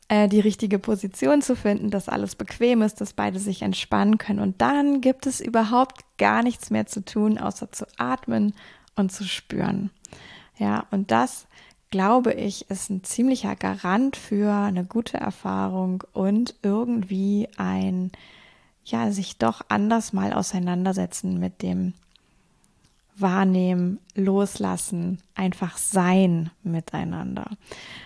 äh, 0.08 0.28
die 0.28 0.40
richtige 0.40 0.78
Position 0.78 1.42
zu 1.42 1.56
finden, 1.56 1.90
dass 1.90 2.08
alles 2.08 2.34
bequem 2.34 2.82
ist, 2.82 3.00
dass 3.00 3.12
beide 3.12 3.38
sich 3.38 3.62
entspannen 3.62 4.18
können. 4.18 4.40
Und 4.40 4.60
dann 4.60 5.00
gibt 5.00 5.26
es 5.26 5.40
überhaupt 5.40 6.02
gar 6.18 6.42
nichts 6.42 6.70
mehr 6.70 6.86
zu 6.86 7.04
tun, 7.04 7.38
außer 7.38 7.72
zu 7.72 7.86
atmen 7.96 8.54
und 8.96 9.12
zu 9.12 9.24
spüren. 9.24 9.90
Ja, 10.58 10.86
und 10.90 11.10
das, 11.10 11.46
glaube 11.90 12.34
ich, 12.34 12.68
ist 12.70 12.90
ein 12.90 13.04
ziemlicher 13.04 13.56
Garant 13.56 14.16
für 14.16 14.52
eine 14.52 14.84
gute 14.84 15.16
Erfahrung 15.16 16.04
und 16.12 16.54
irgendwie 16.62 17.48
ein, 17.56 18.12
ja, 18.84 19.10
sich 19.10 19.38
doch 19.38 19.62
anders 19.68 20.12
mal 20.12 20.32
auseinandersetzen 20.32 21.38
mit 21.38 21.62
dem 21.62 21.94
Wahrnehmen, 23.22 23.98
Loslassen, 24.14 25.22
einfach 25.34 25.78
sein 25.78 26.50
miteinander. 26.62 27.46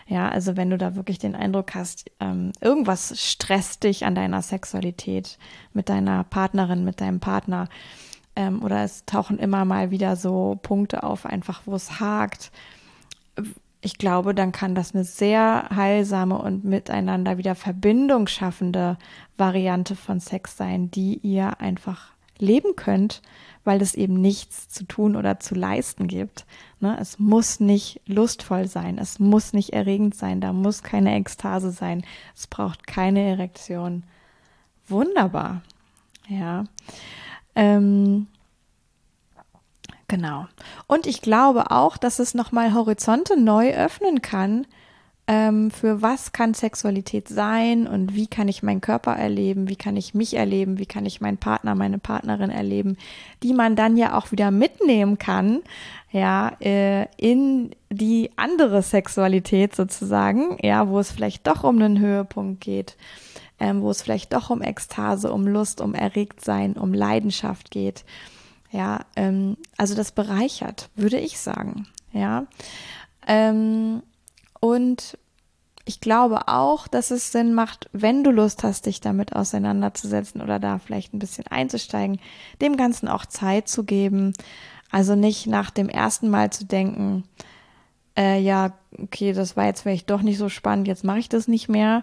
Ja, 0.06 0.28
also 0.28 0.56
wenn 0.56 0.70
du 0.70 0.78
da 0.78 0.94
wirklich 0.94 1.18
den 1.18 1.34
Eindruck 1.34 1.74
hast, 1.74 2.10
ähm, 2.20 2.52
irgendwas 2.60 3.20
stresst 3.20 3.82
dich 3.84 4.04
an 4.04 4.14
deiner 4.14 4.42
Sexualität 4.42 5.38
mit 5.72 5.88
deiner 5.88 6.24
Partnerin, 6.24 6.84
mit 6.84 7.00
deinem 7.00 7.18
Partner, 7.20 7.68
ähm, 8.36 8.62
oder 8.62 8.84
es 8.84 9.04
tauchen 9.06 9.38
immer 9.38 9.64
mal 9.64 9.90
wieder 9.90 10.14
so 10.14 10.58
Punkte 10.62 11.02
auf, 11.02 11.26
einfach 11.26 11.62
wo 11.64 11.74
es 11.74 11.98
hakt. 11.98 12.52
Ich 13.80 13.98
glaube, 13.98 14.34
dann 14.34 14.52
kann 14.52 14.74
das 14.74 14.94
eine 14.94 15.04
sehr 15.04 15.68
heilsame 15.74 16.38
und 16.38 16.64
miteinander 16.64 17.38
wieder 17.38 17.54
Verbindung 17.54 18.26
schaffende 18.26 18.98
Variante 19.36 19.96
von 19.96 20.20
Sex 20.20 20.56
sein, 20.56 20.90
die 20.90 21.18
ihr 21.18 21.60
einfach 21.60 22.15
leben 22.38 22.76
könnt, 22.76 23.22
weil 23.64 23.82
es 23.82 23.94
eben 23.94 24.14
nichts 24.14 24.68
zu 24.68 24.84
tun 24.84 25.16
oder 25.16 25.40
zu 25.40 25.54
leisten 25.54 26.06
gibt. 26.06 26.46
Ne? 26.80 26.96
Es 27.00 27.18
muss 27.18 27.60
nicht 27.60 28.00
lustvoll 28.06 28.68
sein, 28.68 28.98
es 28.98 29.18
muss 29.18 29.52
nicht 29.52 29.72
erregend 29.72 30.14
sein, 30.14 30.40
da 30.40 30.52
muss 30.52 30.82
keine 30.82 31.14
Ekstase 31.16 31.70
sein, 31.70 32.04
es 32.34 32.46
braucht 32.46 32.86
keine 32.86 33.20
Erektion. 33.22 34.04
Wunderbar. 34.88 35.62
Ja. 36.28 36.64
Ähm, 37.56 38.28
genau. 40.06 40.46
Und 40.86 41.06
ich 41.06 41.20
glaube 41.22 41.70
auch, 41.70 41.96
dass 41.96 42.18
es 42.18 42.34
nochmal 42.34 42.72
Horizonte 42.72 43.40
neu 43.40 43.72
öffnen 43.72 44.22
kann, 44.22 44.66
ähm, 45.28 45.70
für 45.70 46.02
was 46.02 46.32
kann 46.32 46.54
Sexualität 46.54 47.28
sein 47.28 47.86
und 47.86 48.14
wie 48.14 48.26
kann 48.26 48.48
ich 48.48 48.62
meinen 48.62 48.80
Körper 48.80 49.12
erleben, 49.16 49.68
wie 49.68 49.76
kann 49.76 49.96
ich 49.96 50.14
mich 50.14 50.34
erleben, 50.34 50.78
wie 50.78 50.86
kann 50.86 51.06
ich 51.06 51.20
meinen 51.20 51.38
Partner, 51.38 51.74
meine 51.74 51.98
Partnerin 51.98 52.50
erleben, 52.50 52.96
die 53.42 53.52
man 53.52 53.76
dann 53.76 53.96
ja 53.96 54.16
auch 54.16 54.32
wieder 54.32 54.50
mitnehmen 54.50 55.18
kann, 55.18 55.62
ja, 56.12 56.56
äh, 56.60 57.06
in 57.16 57.70
die 57.90 58.30
andere 58.36 58.82
Sexualität 58.82 59.74
sozusagen, 59.74 60.58
ja, 60.62 60.88
wo 60.88 60.98
es 60.98 61.10
vielleicht 61.10 61.46
doch 61.46 61.64
um 61.64 61.76
einen 61.76 61.98
Höhepunkt 61.98 62.60
geht 62.60 62.96
ähm, 63.58 63.82
wo 63.82 63.90
es 63.90 64.02
vielleicht 64.02 64.32
doch 64.32 64.50
um 64.50 64.62
Ekstase, 64.62 65.32
um 65.32 65.46
Lust, 65.46 65.80
um 65.80 65.94
Erregtsein, 65.94 66.74
um 66.74 66.92
Leidenschaft 66.92 67.70
geht. 67.70 68.04
Ja, 68.70 69.00
ähm, 69.14 69.56
also 69.76 69.94
das 69.94 70.12
bereichert, 70.12 70.90
würde 70.94 71.18
ich 71.18 71.38
sagen. 71.38 71.86
Ja, 72.12 72.46
ähm, 73.26 74.02
und 74.60 75.18
ich 75.88 76.00
glaube 76.00 76.48
auch, 76.48 76.88
dass 76.88 77.12
es 77.12 77.30
Sinn 77.30 77.54
macht, 77.54 77.88
wenn 77.92 78.24
du 78.24 78.32
Lust 78.32 78.64
hast, 78.64 78.86
dich 78.86 79.00
damit 79.00 79.36
auseinanderzusetzen 79.36 80.40
oder 80.40 80.58
da 80.58 80.78
vielleicht 80.78 81.14
ein 81.14 81.20
bisschen 81.20 81.46
einzusteigen, 81.46 82.18
dem 82.60 82.76
Ganzen 82.76 83.06
auch 83.06 83.24
Zeit 83.24 83.68
zu 83.68 83.84
geben. 83.84 84.32
Also 84.90 85.14
nicht 85.14 85.46
nach 85.46 85.70
dem 85.70 85.88
ersten 85.88 86.28
Mal 86.28 86.50
zu 86.50 86.64
denken, 86.64 87.22
äh, 88.16 88.40
ja, 88.40 88.72
okay, 88.98 89.32
das 89.32 89.56
war 89.56 89.66
jetzt 89.66 89.82
vielleicht 89.82 90.10
doch 90.10 90.22
nicht 90.22 90.38
so 90.38 90.48
spannend, 90.48 90.88
jetzt 90.88 91.04
mache 91.04 91.20
ich 91.20 91.28
das 91.28 91.46
nicht 91.46 91.68
mehr. 91.68 92.02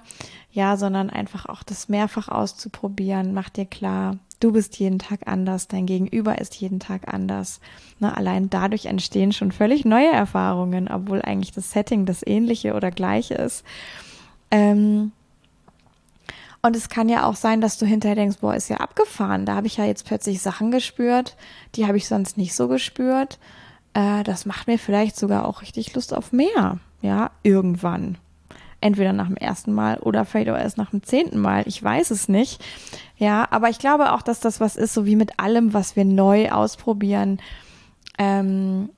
Ja, 0.51 0.77
sondern 0.77 1.09
einfach 1.09 1.47
auch 1.47 1.63
das 1.63 1.89
mehrfach 1.89 2.29
auszuprobieren. 2.29 3.33
Mach 3.33 3.49
dir 3.49 3.65
klar, 3.65 4.17
du 4.43 4.51
bist 4.51 4.77
jeden 4.79 4.99
Tag 4.99 5.21
anders, 5.25 5.67
dein 5.67 5.85
Gegenüber 5.85 6.39
ist 6.39 6.55
jeden 6.55 6.79
Tag 6.79 7.13
anders. 7.13 7.59
Ne, 7.99 8.15
allein 8.15 8.49
dadurch 8.49 8.85
entstehen 8.85 9.31
schon 9.31 9.51
völlig 9.51 9.85
neue 9.85 10.11
Erfahrungen, 10.11 10.87
obwohl 10.87 11.21
eigentlich 11.21 11.51
das 11.51 11.71
Setting 11.71 12.05
das 12.05 12.25
ähnliche 12.25 12.73
oder 12.73 12.91
gleiche 12.91 13.35
ist. 13.35 13.63
Ähm, 14.51 15.11
und 16.61 16.75
es 16.75 16.89
kann 16.89 17.09
ja 17.09 17.25
auch 17.25 17.35
sein, 17.35 17.61
dass 17.61 17.77
du 17.77 17.85
hinterher 17.85 18.15
denkst, 18.15 18.37
boah, 18.39 18.55
ist 18.55 18.69
ja 18.69 18.77
abgefahren. 18.77 19.45
Da 19.45 19.55
habe 19.55 19.67
ich 19.67 19.77
ja 19.77 19.85
jetzt 19.85 20.05
plötzlich 20.05 20.41
Sachen 20.41 20.71
gespürt, 20.71 21.35
die 21.75 21.85
habe 21.85 21.97
ich 21.97 22.07
sonst 22.07 22.37
nicht 22.37 22.53
so 22.53 22.67
gespürt 22.67 23.37
äh, 23.93 24.23
das 24.23 24.45
macht 24.45 24.67
mir 24.67 24.79
vielleicht 24.79 25.15
sogar 25.15 25.47
auch 25.47 25.61
richtig 25.61 25.93
Lust 25.93 26.13
auf 26.13 26.31
mehr. 26.31 26.79
Ja, 27.01 27.31
irgendwann. 27.43 28.17
Entweder 28.83 29.13
nach 29.13 29.27
dem 29.27 29.37
ersten 29.37 29.71
Mal 29.71 29.97
oder 29.99 30.25
vielleicht 30.25 30.49
auch 30.49 30.57
erst 30.57 30.77
nach 30.77 30.89
dem 30.89 31.03
zehnten 31.03 31.39
Mal. 31.39 31.63
Ich 31.67 31.81
weiß 31.81 32.11
es 32.11 32.27
nicht. 32.27 32.61
Ja, 33.15 33.47
aber 33.49 33.69
ich 33.69 33.79
glaube 33.79 34.11
auch, 34.11 34.21
dass 34.21 34.41
das 34.41 34.59
was 34.59 34.75
ist, 34.75 34.93
so 34.93 35.05
wie 35.05 35.15
mit 35.15 35.39
allem, 35.39 35.73
was 35.73 35.95
wir 35.95 36.03
neu 36.03 36.51
ausprobieren. 36.51 37.39
Ähm, 38.17 38.89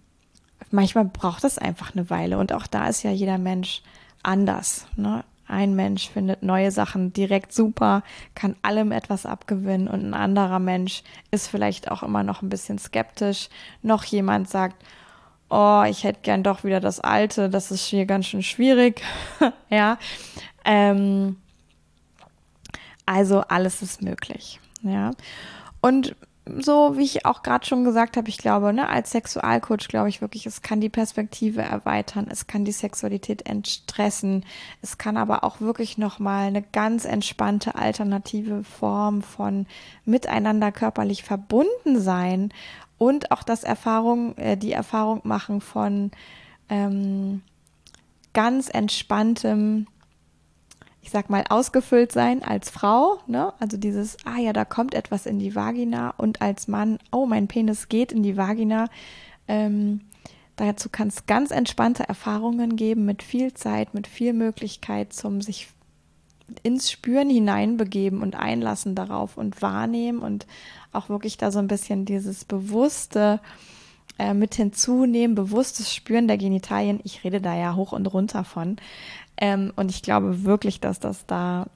manchmal 0.72 1.06
braucht 1.06 1.44
es 1.44 1.60
einfach 1.60 1.94
eine 1.94 2.10
Weile. 2.10 2.40
Und 2.40 2.52
auch 2.52 2.66
da 2.66 2.88
ist 2.88 3.04
ja 3.04 3.12
jeder 3.12 3.38
Mensch 3.38 3.84
anders. 4.24 4.88
Ne? 4.96 5.24
Ein 5.48 5.76
Mensch 5.76 6.10
findet 6.10 6.42
neue 6.42 6.72
Sachen 6.72 7.14
direkt 7.14 7.54
super, 7.54 8.02
kann 8.34 8.56
allem 8.64 8.92
etwas 8.92 9.28
abgewinnen 9.28 9.88
und 9.88 10.04
ein 10.04 10.16
anderer 10.16 10.58
Mensch 10.58 11.04
ist 11.30 11.48
vielleicht 11.48 11.92
auch 11.92 12.02
immer 12.02 12.24
noch 12.24 12.42
ein 12.42 12.50
bisschen 12.50 12.80
skeptisch. 12.80 13.50
Noch 13.84 14.04
jemand 14.04 14.50
sagt, 14.50 14.84
oh, 15.50 15.84
ich 15.88 16.04
hätte 16.04 16.22
gern 16.22 16.44
doch 16.44 16.64
wieder 16.64 16.80
das 16.80 17.00
Alte, 17.00 17.50
das 17.50 17.72
ist 17.72 17.86
hier 17.86 18.06
ganz 18.06 18.28
schön 18.28 18.44
schwierig. 18.44 19.02
ja. 19.70 19.98
Ähm, 20.64 21.38
also 23.06 23.42
alles 23.42 23.82
ist 23.82 24.02
möglich. 24.02 24.60
Ja. 24.82 25.12
Und 25.82 26.16
so 26.58 26.96
wie 26.98 27.04
ich 27.04 27.26
auch 27.26 27.42
gerade 27.42 27.66
schon 27.66 27.84
gesagt 27.84 28.18
habe, 28.18 28.30
ich 28.30 28.38
glaube, 28.38 28.72
ne, 28.72 28.88
als 28.88 29.12
Sexualcoach 29.12 29.88
glaube 29.88 30.10
ich 30.10 30.22
wirklich, 30.22 30.46
es 30.46 30.62
kann 30.62 30.80
die 30.80 30.90
Perspektive 30.90 31.64
erweitern, 31.64 32.28
es 32.30 32.46
kann 32.46 32.66
die 32.66 32.72
Sexualität 32.72 33.48
entstressen, 33.48 34.46
es 34.82 35.00
kann 35.00 35.18
aber 35.18 35.44
auch 35.44 35.60
wirklich 35.60 35.98
nochmal 35.98 36.48
eine 36.48 36.62
ganz 36.62 37.06
entspannte 37.06 37.76
alternative 37.76 38.64
Form 38.64 39.24
von 39.24 39.66
miteinander 40.06 40.72
körperlich 40.72 41.24
verbunden 41.24 42.00
sein 42.00 42.54
und 42.98 43.32
auch 43.32 43.44
das 43.44 43.64
Erfahrung, 43.64 44.38
äh, 44.38 44.58
die 44.58 44.72
Erfahrung 44.72 45.22
machen 45.24 45.62
von 45.62 46.12
ähm, 46.70 47.42
ganz 48.34 48.70
entspanntem 48.70 49.88
ich 51.06 51.12
sag 51.12 51.30
mal, 51.30 51.44
ausgefüllt 51.50 52.12
sein 52.12 52.42
als 52.42 52.72
Frau, 52.72 53.20
ne? 53.28 53.54
Also 53.60 53.78
dieses, 53.78 54.18
ah 54.26 54.40
ja, 54.40 54.54
da 54.54 54.66
kommt 54.66 54.96
etwas 54.96 55.28
in 55.28 55.38
die 55.38 55.54
Vagina 55.54 56.16
und 56.18 56.42
als 56.42 56.68
Mann, 56.68 56.98
oh, 57.12 57.28
mein 57.28 57.48
Penis 57.48 57.90
geht 57.90 58.12
in 58.12 58.24
die 58.24 58.38
Vagina. 58.38 58.88
Ähm, 59.48 60.02
dazu 60.56 60.90
kann 60.90 61.10
es 61.10 61.28
ganz 61.28 61.52
entspannte 61.52 62.10
Erfahrungen 62.10 62.76
geben 62.76 63.06
mit 63.06 63.22
viel 63.22 63.54
Zeit, 63.54 63.94
mit 63.94 64.08
viel 64.08 64.34
Möglichkeit 64.34 65.14
zum 65.14 65.42
sich 65.42 65.68
ins 66.64 66.90
Spüren 66.90 67.30
hineinbegeben 67.30 68.24
und 68.24 68.36
einlassen 68.36 68.96
darauf 68.96 69.38
und 69.38 69.62
wahrnehmen 69.62 70.20
und 70.20 70.48
auch 70.96 71.10
wirklich 71.10 71.38
da 71.38 71.52
so 71.52 71.60
ein 71.60 71.68
bisschen 71.68 72.06
dieses 72.06 72.46
bewusste 72.46 73.40
äh, 74.18 74.34
mit 74.34 74.56
hinzunehmen, 74.56 75.36
bewusstes 75.36 75.94
Spüren 75.94 76.28
der 76.28 76.38
Genitalien. 76.38 77.00
Ich 77.04 77.24
rede 77.24 77.42
da 77.42 77.56
ja 77.56 77.76
hoch 77.76 77.92
und 77.92 78.08
runter 78.08 78.44
von. 78.44 78.78
Ähm, 79.38 79.74
und 79.76 79.92
ich 79.92 80.02
glaube 80.02 80.44
wirklich, 80.44 80.80
dass 80.80 81.00
das 81.00 81.26
da 81.26 81.68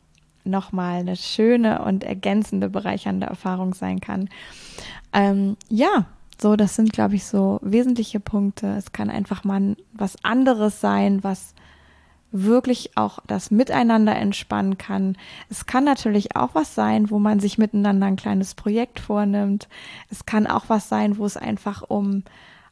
nochmal 0.45 1.01
eine 1.01 1.15
schöne 1.15 1.83
und 1.83 2.03
ergänzende, 2.03 2.69
bereichernde 2.69 3.27
Erfahrung 3.27 3.73
sein 3.73 3.99
kann. 3.99 4.29
Ähm, 5.13 5.57
ja, 5.69 6.05
so, 6.41 6.55
das 6.55 6.75
sind, 6.75 6.93
glaube 6.93 7.15
ich, 7.15 7.25
so 7.25 7.59
wesentliche 7.61 8.21
Punkte. 8.21 8.67
Es 8.77 8.93
kann 8.93 9.09
einfach 9.09 9.43
mal 9.43 9.75
was 9.93 10.23
anderes 10.23 10.79
sein, 10.79 11.23
was 11.23 11.53
wirklich 12.31 12.95
auch 12.95 13.19
das 13.27 13.51
Miteinander 13.51 14.15
entspannen 14.15 14.77
kann. 14.77 15.17
Es 15.49 15.65
kann 15.65 15.83
natürlich 15.83 16.35
auch 16.35 16.49
was 16.53 16.75
sein, 16.75 17.09
wo 17.09 17.19
man 17.19 17.39
sich 17.39 17.57
miteinander 17.57 18.07
ein 18.07 18.15
kleines 18.15 18.55
Projekt 18.55 18.99
vornimmt. 18.99 19.67
Es 20.09 20.25
kann 20.25 20.47
auch 20.47 20.65
was 20.67 20.89
sein, 20.89 21.17
wo 21.17 21.25
es 21.25 21.37
einfach 21.37 21.81
um 21.81 22.23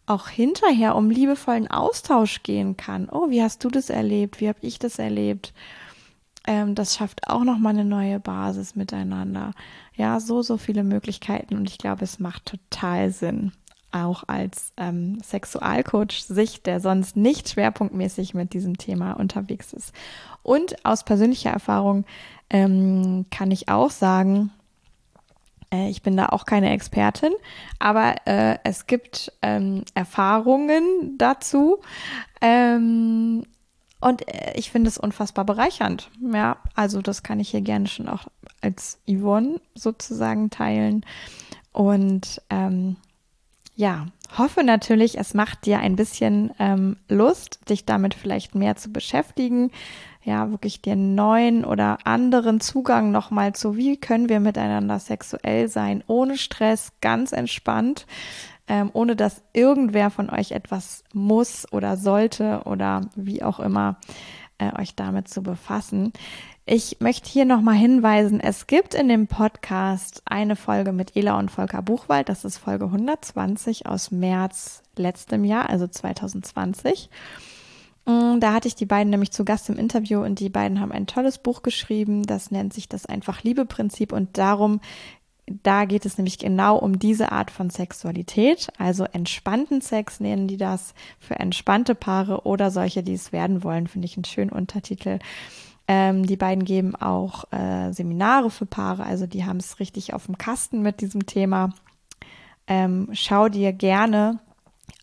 auch 0.05 0.29
hinterher 0.29 0.95
um 0.95 1.09
liebevollen 1.09 1.69
Austausch 1.69 2.41
gehen 2.43 2.77
kann. 2.77 3.09
Oh, 3.11 3.29
wie 3.29 3.43
hast 3.43 3.63
du 3.63 3.69
das 3.69 3.89
erlebt? 3.89 4.39
Wie 4.39 4.47
habe 4.47 4.59
ich 4.61 4.79
das 4.79 4.99
erlebt? 4.99 5.53
Ähm, 6.47 6.75
das 6.75 6.95
schafft 6.95 7.27
auch 7.27 7.43
nochmal 7.43 7.73
eine 7.73 7.83
neue 7.83 8.19
Basis 8.19 8.75
miteinander. 8.75 9.51
Ja, 9.95 10.19
so, 10.19 10.41
so 10.41 10.57
viele 10.57 10.83
Möglichkeiten 10.83 11.55
und 11.55 11.69
ich 11.69 11.77
glaube, 11.77 12.05
es 12.05 12.19
macht 12.19 12.45
total 12.45 13.11
Sinn, 13.11 13.51
auch 14.05 14.23
als 14.27 14.71
ähm, 14.77 15.19
Sexualcoach 15.23 16.23
sich, 16.23 16.63
der 16.63 16.79
sonst 16.79 17.17
nicht 17.17 17.49
schwerpunktmäßig 17.49 18.33
mit 18.33 18.53
diesem 18.53 18.77
Thema 18.77 19.13
unterwegs 19.13 19.73
ist. 19.73 19.93
Und 20.43 20.85
aus 20.85 21.03
persönlicher 21.03 21.51
Erfahrung 21.51 22.05
ähm, 22.49 23.25
kann 23.29 23.51
ich 23.51 23.69
auch 23.69 23.91
sagen, 23.91 24.51
äh, 25.71 25.89
ich 25.89 26.01
bin 26.01 26.17
da 26.17 26.27
auch 26.27 26.45
keine 26.45 26.71
Expertin, 26.71 27.33
aber 27.79 28.15
äh, 28.25 28.57
es 28.63 28.87
gibt 28.87 29.31
ähm, 29.41 29.83
Erfahrungen 29.93 31.17
dazu. 31.17 31.79
Ähm, 32.41 33.43
und 33.99 34.27
äh, 34.27 34.53
ich 34.55 34.71
finde 34.71 34.89
es 34.89 34.97
unfassbar 34.97 35.45
bereichernd. 35.45 36.09
Ja, 36.21 36.57
also 36.75 37.01
das 37.01 37.23
kann 37.23 37.39
ich 37.39 37.49
hier 37.49 37.61
gerne 37.61 37.87
schon 37.87 38.07
auch 38.07 38.27
als 38.61 38.99
Yvonne 39.09 39.59
sozusagen 39.75 40.49
teilen. 40.49 41.05
Und 41.71 42.41
ähm, 42.49 42.97
ja, 43.77 44.07
hoffe 44.35 44.63
natürlich, 44.63 45.19
es 45.19 45.35
macht 45.35 45.67
dir 45.67 45.79
ein 45.79 45.95
bisschen 45.95 46.51
ähm, 46.57 46.97
Lust, 47.07 47.59
dich 47.69 47.85
damit 47.85 48.15
vielleicht 48.15 48.55
mehr 48.55 48.75
zu 48.75 48.91
beschäftigen, 48.91 49.71
ja, 50.23 50.49
wirklich 50.49 50.81
den 50.81 51.13
neuen 51.13 51.63
oder 51.63 51.99
anderen 52.03 52.59
Zugang 52.59 53.11
nochmal 53.11 53.53
zu, 53.53 53.77
wie 53.77 53.95
können 53.97 54.29
wir 54.29 54.39
miteinander 54.39 54.97
sexuell 54.97 55.69
sein, 55.69 56.03
ohne 56.07 56.39
Stress, 56.39 56.91
ganz 57.01 57.31
entspannt, 57.31 58.07
ähm, 58.67 58.89
ohne 58.93 59.15
dass 59.15 59.43
irgendwer 59.53 60.09
von 60.09 60.31
euch 60.31 60.51
etwas 60.53 61.03
muss 61.13 61.71
oder 61.71 61.97
sollte 61.97 62.63
oder 62.65 63.01
wie 63.15 63.43
auch 63.43 63.59
immer 63.59 63.99
äh, 64.57 64.73
euch 64.81 64.95
damit 64.95 65.27
zu 65.27 65.43
befassen. 65.43 66.13
Ich 66.69 66.97
möchte 66.99 67.29
hier 67.29 67.45
nochmal 67.45 67.77
hinweisen, 67.77 68.41
es 68.41 68.67
gibt 68.67 68.93
in 68.93 69.07
dem 69.07 69.27
Podcast 69.27 70.21
eine 70.25 70.57
Folge 70.57 70.91
mit 70.91 71.15
Ela 71.15 71.39
und 71.39 71.49
Volker 71.49 71.81
Buchwald. 71.81 72.27
Das 72.27 72.43
ist 72.43 72.57
Folge 72.57 72.83
120 72.83 73.85
aus 73.85 74.11
März 74.11 74.83
letztem 74.97 75.45
Jahr, 75.45 75.69
also 75.69 75.87
2020. 75.87 77.09
Mm, 78.05 78.41
da 78.41 78.51
hatte 78.51 78.67
ich 78.67 78.75
die 78.75 78.85
beiden 78.85 79.09
nämlich 79.11 79.31
zu 79.31 79.45
Gast 79.45 79.69
im 79.69 79.77
Interview 79.77 80.19
und 80.19 80.41
die 80.41 80.49
beiden 80.49 80.81
haben 80.81 80.91
ein 80.91 81.07
tolles 81.07 81.37
Buch 81.37 81.63
geschrieben. 81.63 82.23
Das 82.23 82.51
nennt 82.51 82.73
sich 82.73 82.89
das 82.89 83.05
einfach 83.05 83.43
Liebe-Prinzip 83.43 84.11
und 84.11 84.37
darum, 84.37 84.81
da 85.63 85.85
geht 85.85 86.05
es 86.05 86.17
nämlich 86.17 86.37
genau 86.37 86.75
um 86.75 86.99
diese 86.99 87.31
Art 87.31 87.49
von 87.49 87.69
Sexualität, 87.69 88.67
also 88.77 89.05
entspannten 89.05 89.79
Sex 89.79 90.19
nennen 90.19 90.49
die 90.49 90.57
das 90.57 90.93
für 91.17 91.39
entspannte 91.39 91.95
Paare 91.95 92.41
oder 92.41 92.71
solche, 92.71 93.03
die 93.03 93.13
es 93.13 93.31
werden 93.31 93.63
wollen, 93.63 93.87
finde 93.87 94.07
ich 94.07 94.17
einen 94.17 94.25
schönen 94.25 94.51
Untertitel. 94.51 95.19
Ähm, 95.87 96.25
die 96.25 96.35
beiden 96.35 96.65
geben 96.65 96.95
auch 96.95 97.51
äh, 97.51 97.91
Seminare 97.93 98.49
für 98.49 98.65
Paare, 98.65 99.03
also 99.03 99.25
die 99.25 99.45
haben 99.45 99.57
es 99.57 99.79
richtig 99.79 100.13
auf 100.13 100.25
dem 100.25 100.37
Kasten 100.37 100.81
mit 100.81 100.99
diesem 101.01 101.25
Thema. 101.25 101.69
Ähm, 102.67 103.09
schau 103.13 103.47
dir 103.47 103.71
gerne 103.71 104.39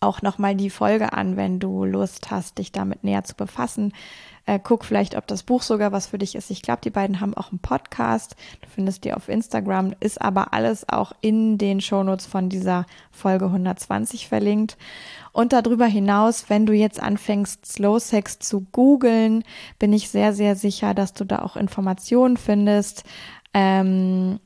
auch 0.00 0.20
nochmal 0.20 0.54
die 0.54 0.70
Folge 0.70 1.12
an, 1.12 1.36
wenn 1.36 1.58
du 1.58 1.84
Lust 1.84 2.30
hast, 2.30 2.58
dich 2.58 2.72
damit 2.72 3.04
näher 3.04 3.24
zu 3.24 3.34
befassen. 3.34 3.92
Äh, 4.46 4.60
guck 4.62 4.84
vielleicht, 4.84 5.16
ob 5.16 5.26
das 5.26 5.42
Buch 5.42 5.62
sogar 5.62 5.90
was 5.92 6.08
für 6.08 6.18
dich 6.18 6.34
ist. 6.34 6.50
Ich 6.50 6.60
glaube, 6.60 6.80
die 6.84 6.90
beiden 6.90 7.20
haben 7.20 7.34
auch 7.34 7.50
einen 7.50 7.60
Podcast. 7.60 8.36
Du 8.60 8.68
findest 8.68 9.04
die 9.04 9.14
auf 9.14 9.28
Instagram, 9.28 9.94
ist 10.00 10.20
aber 10.20 10.52
alles 10.52 10.86
auch 10.88 11.12
in 11.22 11.56
den 11.56 11.80
Shownotes 11.80 12.26
von 12.26 12.50
dieser 12.50 12.84
Folge 13.10 13.46
120 13.46 14.28
verlinkt. 14.28 14.76
Und 15.32 15.52
darüber 15.52 15.86
hinaus, 15.86 16.50
wenn 16.50 16.66
du 16.66 16.74
jetzt 16.74 17.02
anfängst, 17.02 17.64
Slow 17.64 17.98
Sex 17.98 18.38
zu 18.38 18.60
googeln, 18.70 19.44
bin 19.78 19.92
ich 19.92 20.10
sehr, 20.10 20.34
sehr 20.34 20.56
sicher, 20.56 20.92
dass 20.92 21.14
du 21.14 21.24
da 21.24 21.40
auch 21.40 21.56
Informationen 21.56 22.36
findest. 22.36 23.04
Ähm, 23.54 24.40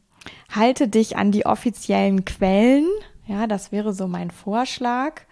halte 0.48 0.86
dich 0.86 1.16
an 1.16 1.32
die 1.32 1.44
offiziellen 1.44 2.24
Quellen. 2.24 2.86
Ja, 3.26 3.46
das 3.46 3.72
wäre 3.72 3.92
so 3.92 4.06
mein 4.06 4.30
Vorschlag. 4.30 5.22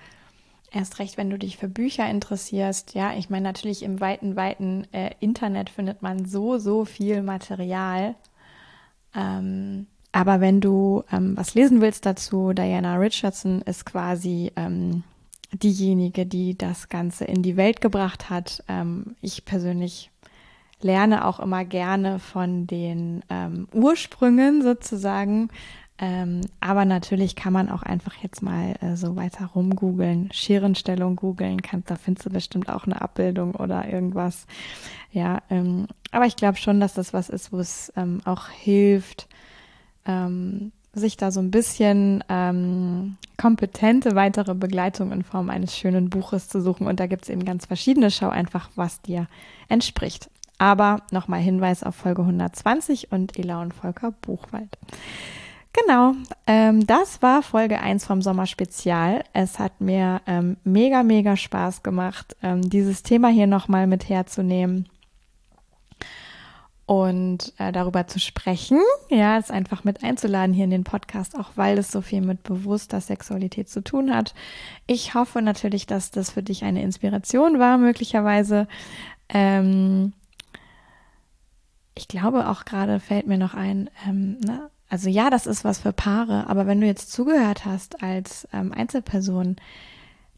Erst 0.77 0.99
recht, 0.99 1.17
wenn 1.17 1.31
du 1.31 1.39
dich 1.39 1.57
für 1.57 1.69
Bücher 1.69 2.07
interessierst. 2.07 2.93
Ja, 2.93 3.15
ich 3.15 3.31
meine, 3.31 3.45
natürlich 3.45 3.83
im 3.83 3.99
weiten, 3.99 4.37
weiten 4.37 4.87
äh, 4.93 5.13
Internet 5.21 5.71
findet 5.71 6.03
man 6.03 6.27
so, 6.27 6.59
so 6.59 6.85
viel 6.85 7.23
Material. 7.23 8.15
Ähm, 9.15 9.87
aber 10.13 10.43
wenn 10.43 10.61
du 10.61 11.03
ähm, 11.11 11.35
was 11.35 11.55
lesen 11.55 11.81
willst 11.81 12.05
dazu, 12.05 12.53
Diana 12.53 12.97
Richardson 12.97 13.63
ist 13.63 13.87
quasi 13.87 14.53
ähm, 14.55 15.03
diejenige, 15.51 16.27
die 16.27 16.59
das 16.59 16.91
Ganze 16.91 17.25
in 17.25 17.43
die 17.43 17.57
Welt 17.57 17.81
gebracht 17.81 18.29
hat. 18.29 18.63
Ähm, 18.69 19.17
ich 19.23 19.47
persönlich 19.47 20.11
lerne 20.83 21.25
auch 21.25 21.41
immer 21.41 21.65
gerne 21.65 22.19
von 22.19 22.67
den 22.67 23.25
ähm, 23.31 23.67
Ursprüngen 23.73 24.61
sozusagen. 24.61 25.49
Ähm, 25.99 26.43
aber 26.61 26.85
natürlich 26.85 27.37
kann 27.37 27.55
man 27.55 27.71
auch 27.71 27.83
einfach 27.83 28.15
jetzt 28.23 28.43
mal 28.43 28.75
äh, 28.81 28.97
so 28.97 29.17
weiter 29.17 29.47
rumgoogeln, 29.47 30.29
Scherenstellung 30.31 31.17
googeln, 31.17 31.57
da 31.87 31.97
findest 31.97 32.27
du 32.27 32.31
bestimmt 32.31 32.69
auch 32.69 32.85
eine 32.85 33.01
Abbildung 33.01 33.55
oder 33.55 33.89
irgendwas. 33.89 34.47
Ja, 35.11 35.39
ähm, 35.49 35.87
aber 36.11 36.27
ich 36.27 36.37
glaube 36.37 36.59
schon, 36.59 36.81
dass 36.81 36.93
das 36.93 37.15
was 37.15 37.31
ist, 37.31 37.51
wo 37.51 37.59
es 37.59 37.93
ähm, 37.97 38.21
auch 38.27 38.49
hilft, 38.49 39.27
ähm, 40.05 40.73
sich 40.93 41.17
da 41.17 41.31
so 41.31 41.41
ein 41.41 41.51
bisschen 41.51 42.23
ähm, 42.29 43.17
kompetente 43.39 44.15
weitere 44.15 44.55
Begleitung 44.55 45.13
in 45.13 45.23
Form 45.23 45.51
eines 45.51 45.77
schönen 45.77 46.11
Buches 46.11 46.49
zu 46.49 46.61
suchen. 46.61 46.87
Und 46.87 47.01
da 47.01 47.07
gibt 47.07 47.25
es 47.25 47.29
eben 47.29 47.45
ganz 47.45 47.67
verschiedene. 47.67 48.11
Schau 48.11 48.31
einfach, 48.31 48.71
was 48.77 49.03
dir 49.03 49.29
entspricht. 49.69 50.31
Aber 50.59 51.03
nochmal 51.11 51.41
Hinweis 51.41 51.83
auf 51.83 51.95
Folge 51.97 52.23
120 52.23 53.13
und 53.13 53.39
Ela 53.39 53.61
und 53.61 53.75
Volker 53.75 54.13
Buchwald. 54.13 54.79
Genau, 55.83 56.15
ähm, 56.47 56.87
das 56.87 57.21
war 57.21 57.43
Folge 57.43 57.81
1 57.81 58.07
vom 58.07 58.23
Sommerspezial. 58.23 59.25
Es 59.35 59.59
hat 59.59 59.81
mir 59.81 60.23
ähm, 60.27 60.57
mega, 60.65 61.03
mega 61.03 61.37
Spaß 61.37 61.83
gemacht, 61.83 62.35
ähm, 62.43 62.69
dieses 62.71 63.03
Thema 63.03 63.29
hier 63.29 63.47
nochmal 63.47 63.87
mit 63.87 64.09
herzunehmen 64.09 64.89
und 66.87 67.53
äh, 67.59 67.73
darüber 67.73 68.07
zu 68.07 68.19
sprechen. 68.21 68.81
Ja, 69.11 69.37
es 69.39 69.51
einfach 69.51 69.85
mit 69.85 70.03
einzuladen 70.03 70.55
hier 70.55 70.65
in 70.65 70.71
den 70.71 70.85
Podcast, 70.85 71.37
auch 71.37 71.51
weil 71.57 71.77
es 71.77 71.91
so 71.91 72.01
viel 72.01 72.23
mit 72.23 72.43
bewusster 72.45 73.01
Sexualität 73.01 73.69
zu 73.69 73.83
tun 73.83 74.15
hat. 74.15 74.35
Ich 74.87 75.15
hoffe 75.15 75.43
natürlich, 75.43 75.87
dass 75.87 76.11
das 76.11 76.31
für 76.31 76.43
dich 76.43 76.65
eine 76.65 76.83
Inspiration 76.83 77.59
war, 77.59 77.77
möglicherweise. 77.77 78.67
Ähm, 79.29 80.15
ich 81.95 82.09
glaube 82.09 82.49
auch 82.49 82.65
gerade 82.65 83.01
fällt 83.01 83.27
mir 83.27 83.39
noch 83.39 83.55
ein, 83.55 83.91
ähm, 84.07 84.39
ne? 84.41 84.71
Also 84.89 85.09
ja, 85.09 85.31
das 85.31 85.47
ist 85.47 85.65
was 85.65 85.79
für 85.79 85.93
Paare, 85.93 86.49
aber 86.49 86.67
wenn 86.67 86.81
du 86.81 86.87
jetzt 86.87 87.11
zugehört 87.11 87.65
hast 87.65 88.03
als 88.03 88.47
ähm, 88.53 88.73
Einzelperson, 88.73 89.57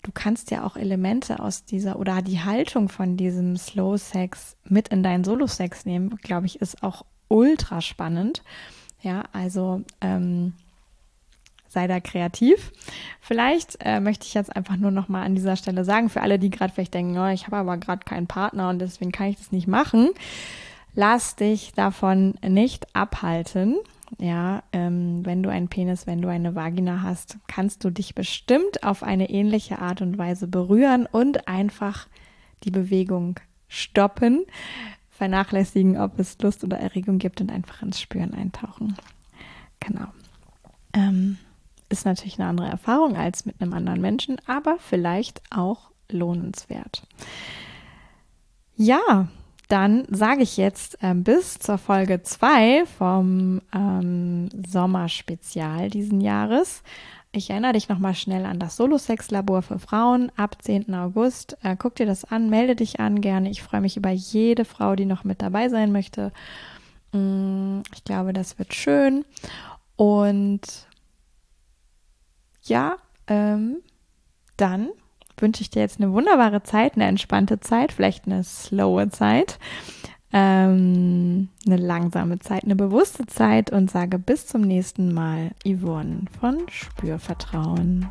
du 0.03 0.13
kannst 0.13 0.51
ja 0.51 0.65
auch 0.65 0.77
Elemente 0.77 1.41
aus 1.41 1.65
dieser 1.65 1.99
oder 1.99 2.23
die 2.23 2.41
Haltung 2.41 2.89
von 2.89 3.17
diesem 3.17 3.57
Slow 3.57 3.99
Sex 3.99 4.57
mit 4.65 4.89
in 4.89 5.03
deinen 5.03 5.25
Solo 5.25 5.47
Sex 5.47 5.85
nehmen, 5.85 6.17
glaube 6.23 6.47
ich, 6.47 6.61
ist 6.61 6.83
auch 6.83 7.05
ultra 7.29 7.81
spannend. 7.81 8.43
Ja, 9.03 9.25
also 9.33 9.83
ähm, 10.01 10.55
sei 11.69 11.87
da 11.87 12.01
kreativ. 12.01 12.73
Vielleicht 13.21 13.79
äh, 13.85 14.01
möchte 14.01 14.27
ich 14.27 14.35
jetzt 14.35 14.55
einfach 14.55 14.77
nur 14.77 14.91
noch 14.91 15.09
mal 15.09 15.23
an 15.23 15.35
dieser 15.35 15.57
Stelle 15.57 15.85
sagen, 15.85 16.09
für 16.09 16.23
alle, 16.23 16.39
die 16.39 16.51
gerade 16.51 16.73
vielleicht 16.73 16.95
denken, 16.95 17.19
oh, 17.19 17.29
ich 17.29 17.47
habe 17.47 17.57
aber 17.57 17.77
gerade 17.77 18.05
keinen 18.05 18.27
Partner 18.27 18.71
und 18.71 18.79
deswegen 18.79 19.13
kann 19.13 19.29
ich 19.29 19.37
das 19.37 19.53
nicht 19.53 19.69
machen, 19.69 20.11
lass 20.95 21.37
dich 21.37 21.73
davon 21.75 22.35
nicht 22.43 22.95
abhalten. 22.97 23.77
Ja, 24.19 24.63
ähm, 24.73 25.25
wenn 25.27 25.43
du 25.43 25.51
einen 25.51 25.69
Penis, 25.69 26.07
wenn 26.07 26.23
du 26.23 26.29
eine 26.29 26.55
Vagina 26.55 27.03
hast, 27.03 27.39
kannst 27.47 27.85
du 27.85 27.91
dich 27.91 28.15
bestimmt 28.15 28.83
auf 28.83 29.03
eine 29.03 29.29
ähnliche 29.29 29.81
Art 29.81 30.01
und 30.01 30.17
Weise 30.17 30.49
berühren 30.49 31.07
und 31.07 31.47
einfach 31.47 32.09
die 32.65 32.71
Bewegung 32.71 33.39
stoppen, 33.69 34.47
vernachlässigen, 35.11 35.99
ob 35.99 36.19
es 36.19 36.39
Lust 36.41 36.65
oder 36.65 36.79
Erregung 36.79 37.19
gibt 37.19 37.41
und 37.41 37.53
einfach 37.53 37.83
ins 37.83 38.01
Spüren 38.01 38.33
eintauchen. 38.33 38.97
Genau. 39.81 40.07
Ähm, 40.95 41.37
ist 41.91 42.07
natürlich 42.07 42.39
eine 42.39 42.49
andere 42.49 42.69
Erfahrung 42.69 43.17
als 43.17 43.45
mit 43.45 43.61
einem 43.61 43.75
anderen 43.75 44.01
Menschen, 44.01 44.41
aber 44.47 44.79
vielleicht 44.79 45.43
auch 45.51 45.91
lohnenswert. 46.11 47.07
Ja, 48.77 49.29
dann 49.69 50.05
sage 50.09 50.43
ich 50.43 50.57
jetzt 50.57 50.99
äh, 51.03 51.15
bis 51.15 51.59
zur 51.59 51.79
Folge 51.79 52.23
2 52.23 52.87
vom 52.87 53.61
ähm, 53.75 54.49
Sommerspezial 54.67 55.91
diesen 55.91 56.21
Jahres. 56.23 56.83
Ich 57.33 57.51
erinnere 57.51 57.75
dich 57.75 57.91
nochmal 57.91 58.15
schnell 58.15 58.47
an 58.47 58.59
das 58.59 58.77
Solo-Sex-Labor 58.77 59.61
für 59.61 59.79
Frauen 59.79 60.33
ab 60.37 60.57
10. 60.63 60.95
August. 60.95 61.59
Äh, 61.63 61.77
guck 61.79 61.95
dir 61.97 62.07
das 62.07 62.25
an, 62.25 62.49
melde 62.49 62.77
dich 62.77 62.99
an 63.01 63.21
gerne. 63.21 63.51
Ich 63.51 63.63
freue 63.63 63.83
mich 63.83 63.99
über 63.99 64.11
jede 64.11 64.65
Frau, 64.65 64.97
die 64.97 65.05
noch 65.05 65.25
mit 65.25 65.43
dabei 65.43 65.69
sein 65.69 65.93
möchte. 65.93 66.33
Mm, 67.13 67.81
ich 67.95 68.05
glaube, 68.05 68.33
das 68.33 68.59
wird 68.59 68.73
schön. 68.73 69.27
Und 69.97 70.63
ja, 72.63 72.97
ähm, 73.27 73.83
dann 74.57 74.89
wünsche 75.43 75.63
ich 75.63 75.71
dir 75.71 75.81
jetzt 75.81 76.01
eine 76.01 76.13
wunderbare 76.13 76.63
Zeit, 76.63 76.95
eine 76.95 77.07
entspannte 77.07 77.61
Zeit, 77.61 77.93
vielleicht 77.93 78.27
eine 78.27 78.45
slowe 78.45 79.09
Zeit, 79.11 79.59
ähm, 80.33 81.49
eine 81.67 81.77
langsame 81.77 82.39
Zeit, 82.39 82.65
eine 82.65 82.77
bewusste 82.77 83.27
Zeit 83.27 83.71
und 83.71 83.91
sage 83.91 84.19
bis 84.19 84.47
zum 84.47 84.63
nächsten 84.63 85.13
Mal, 85.15 85.51
Yvonne 85.65 86.25
von 86.41 86.59
Spürvertrauen. 86.69 88.11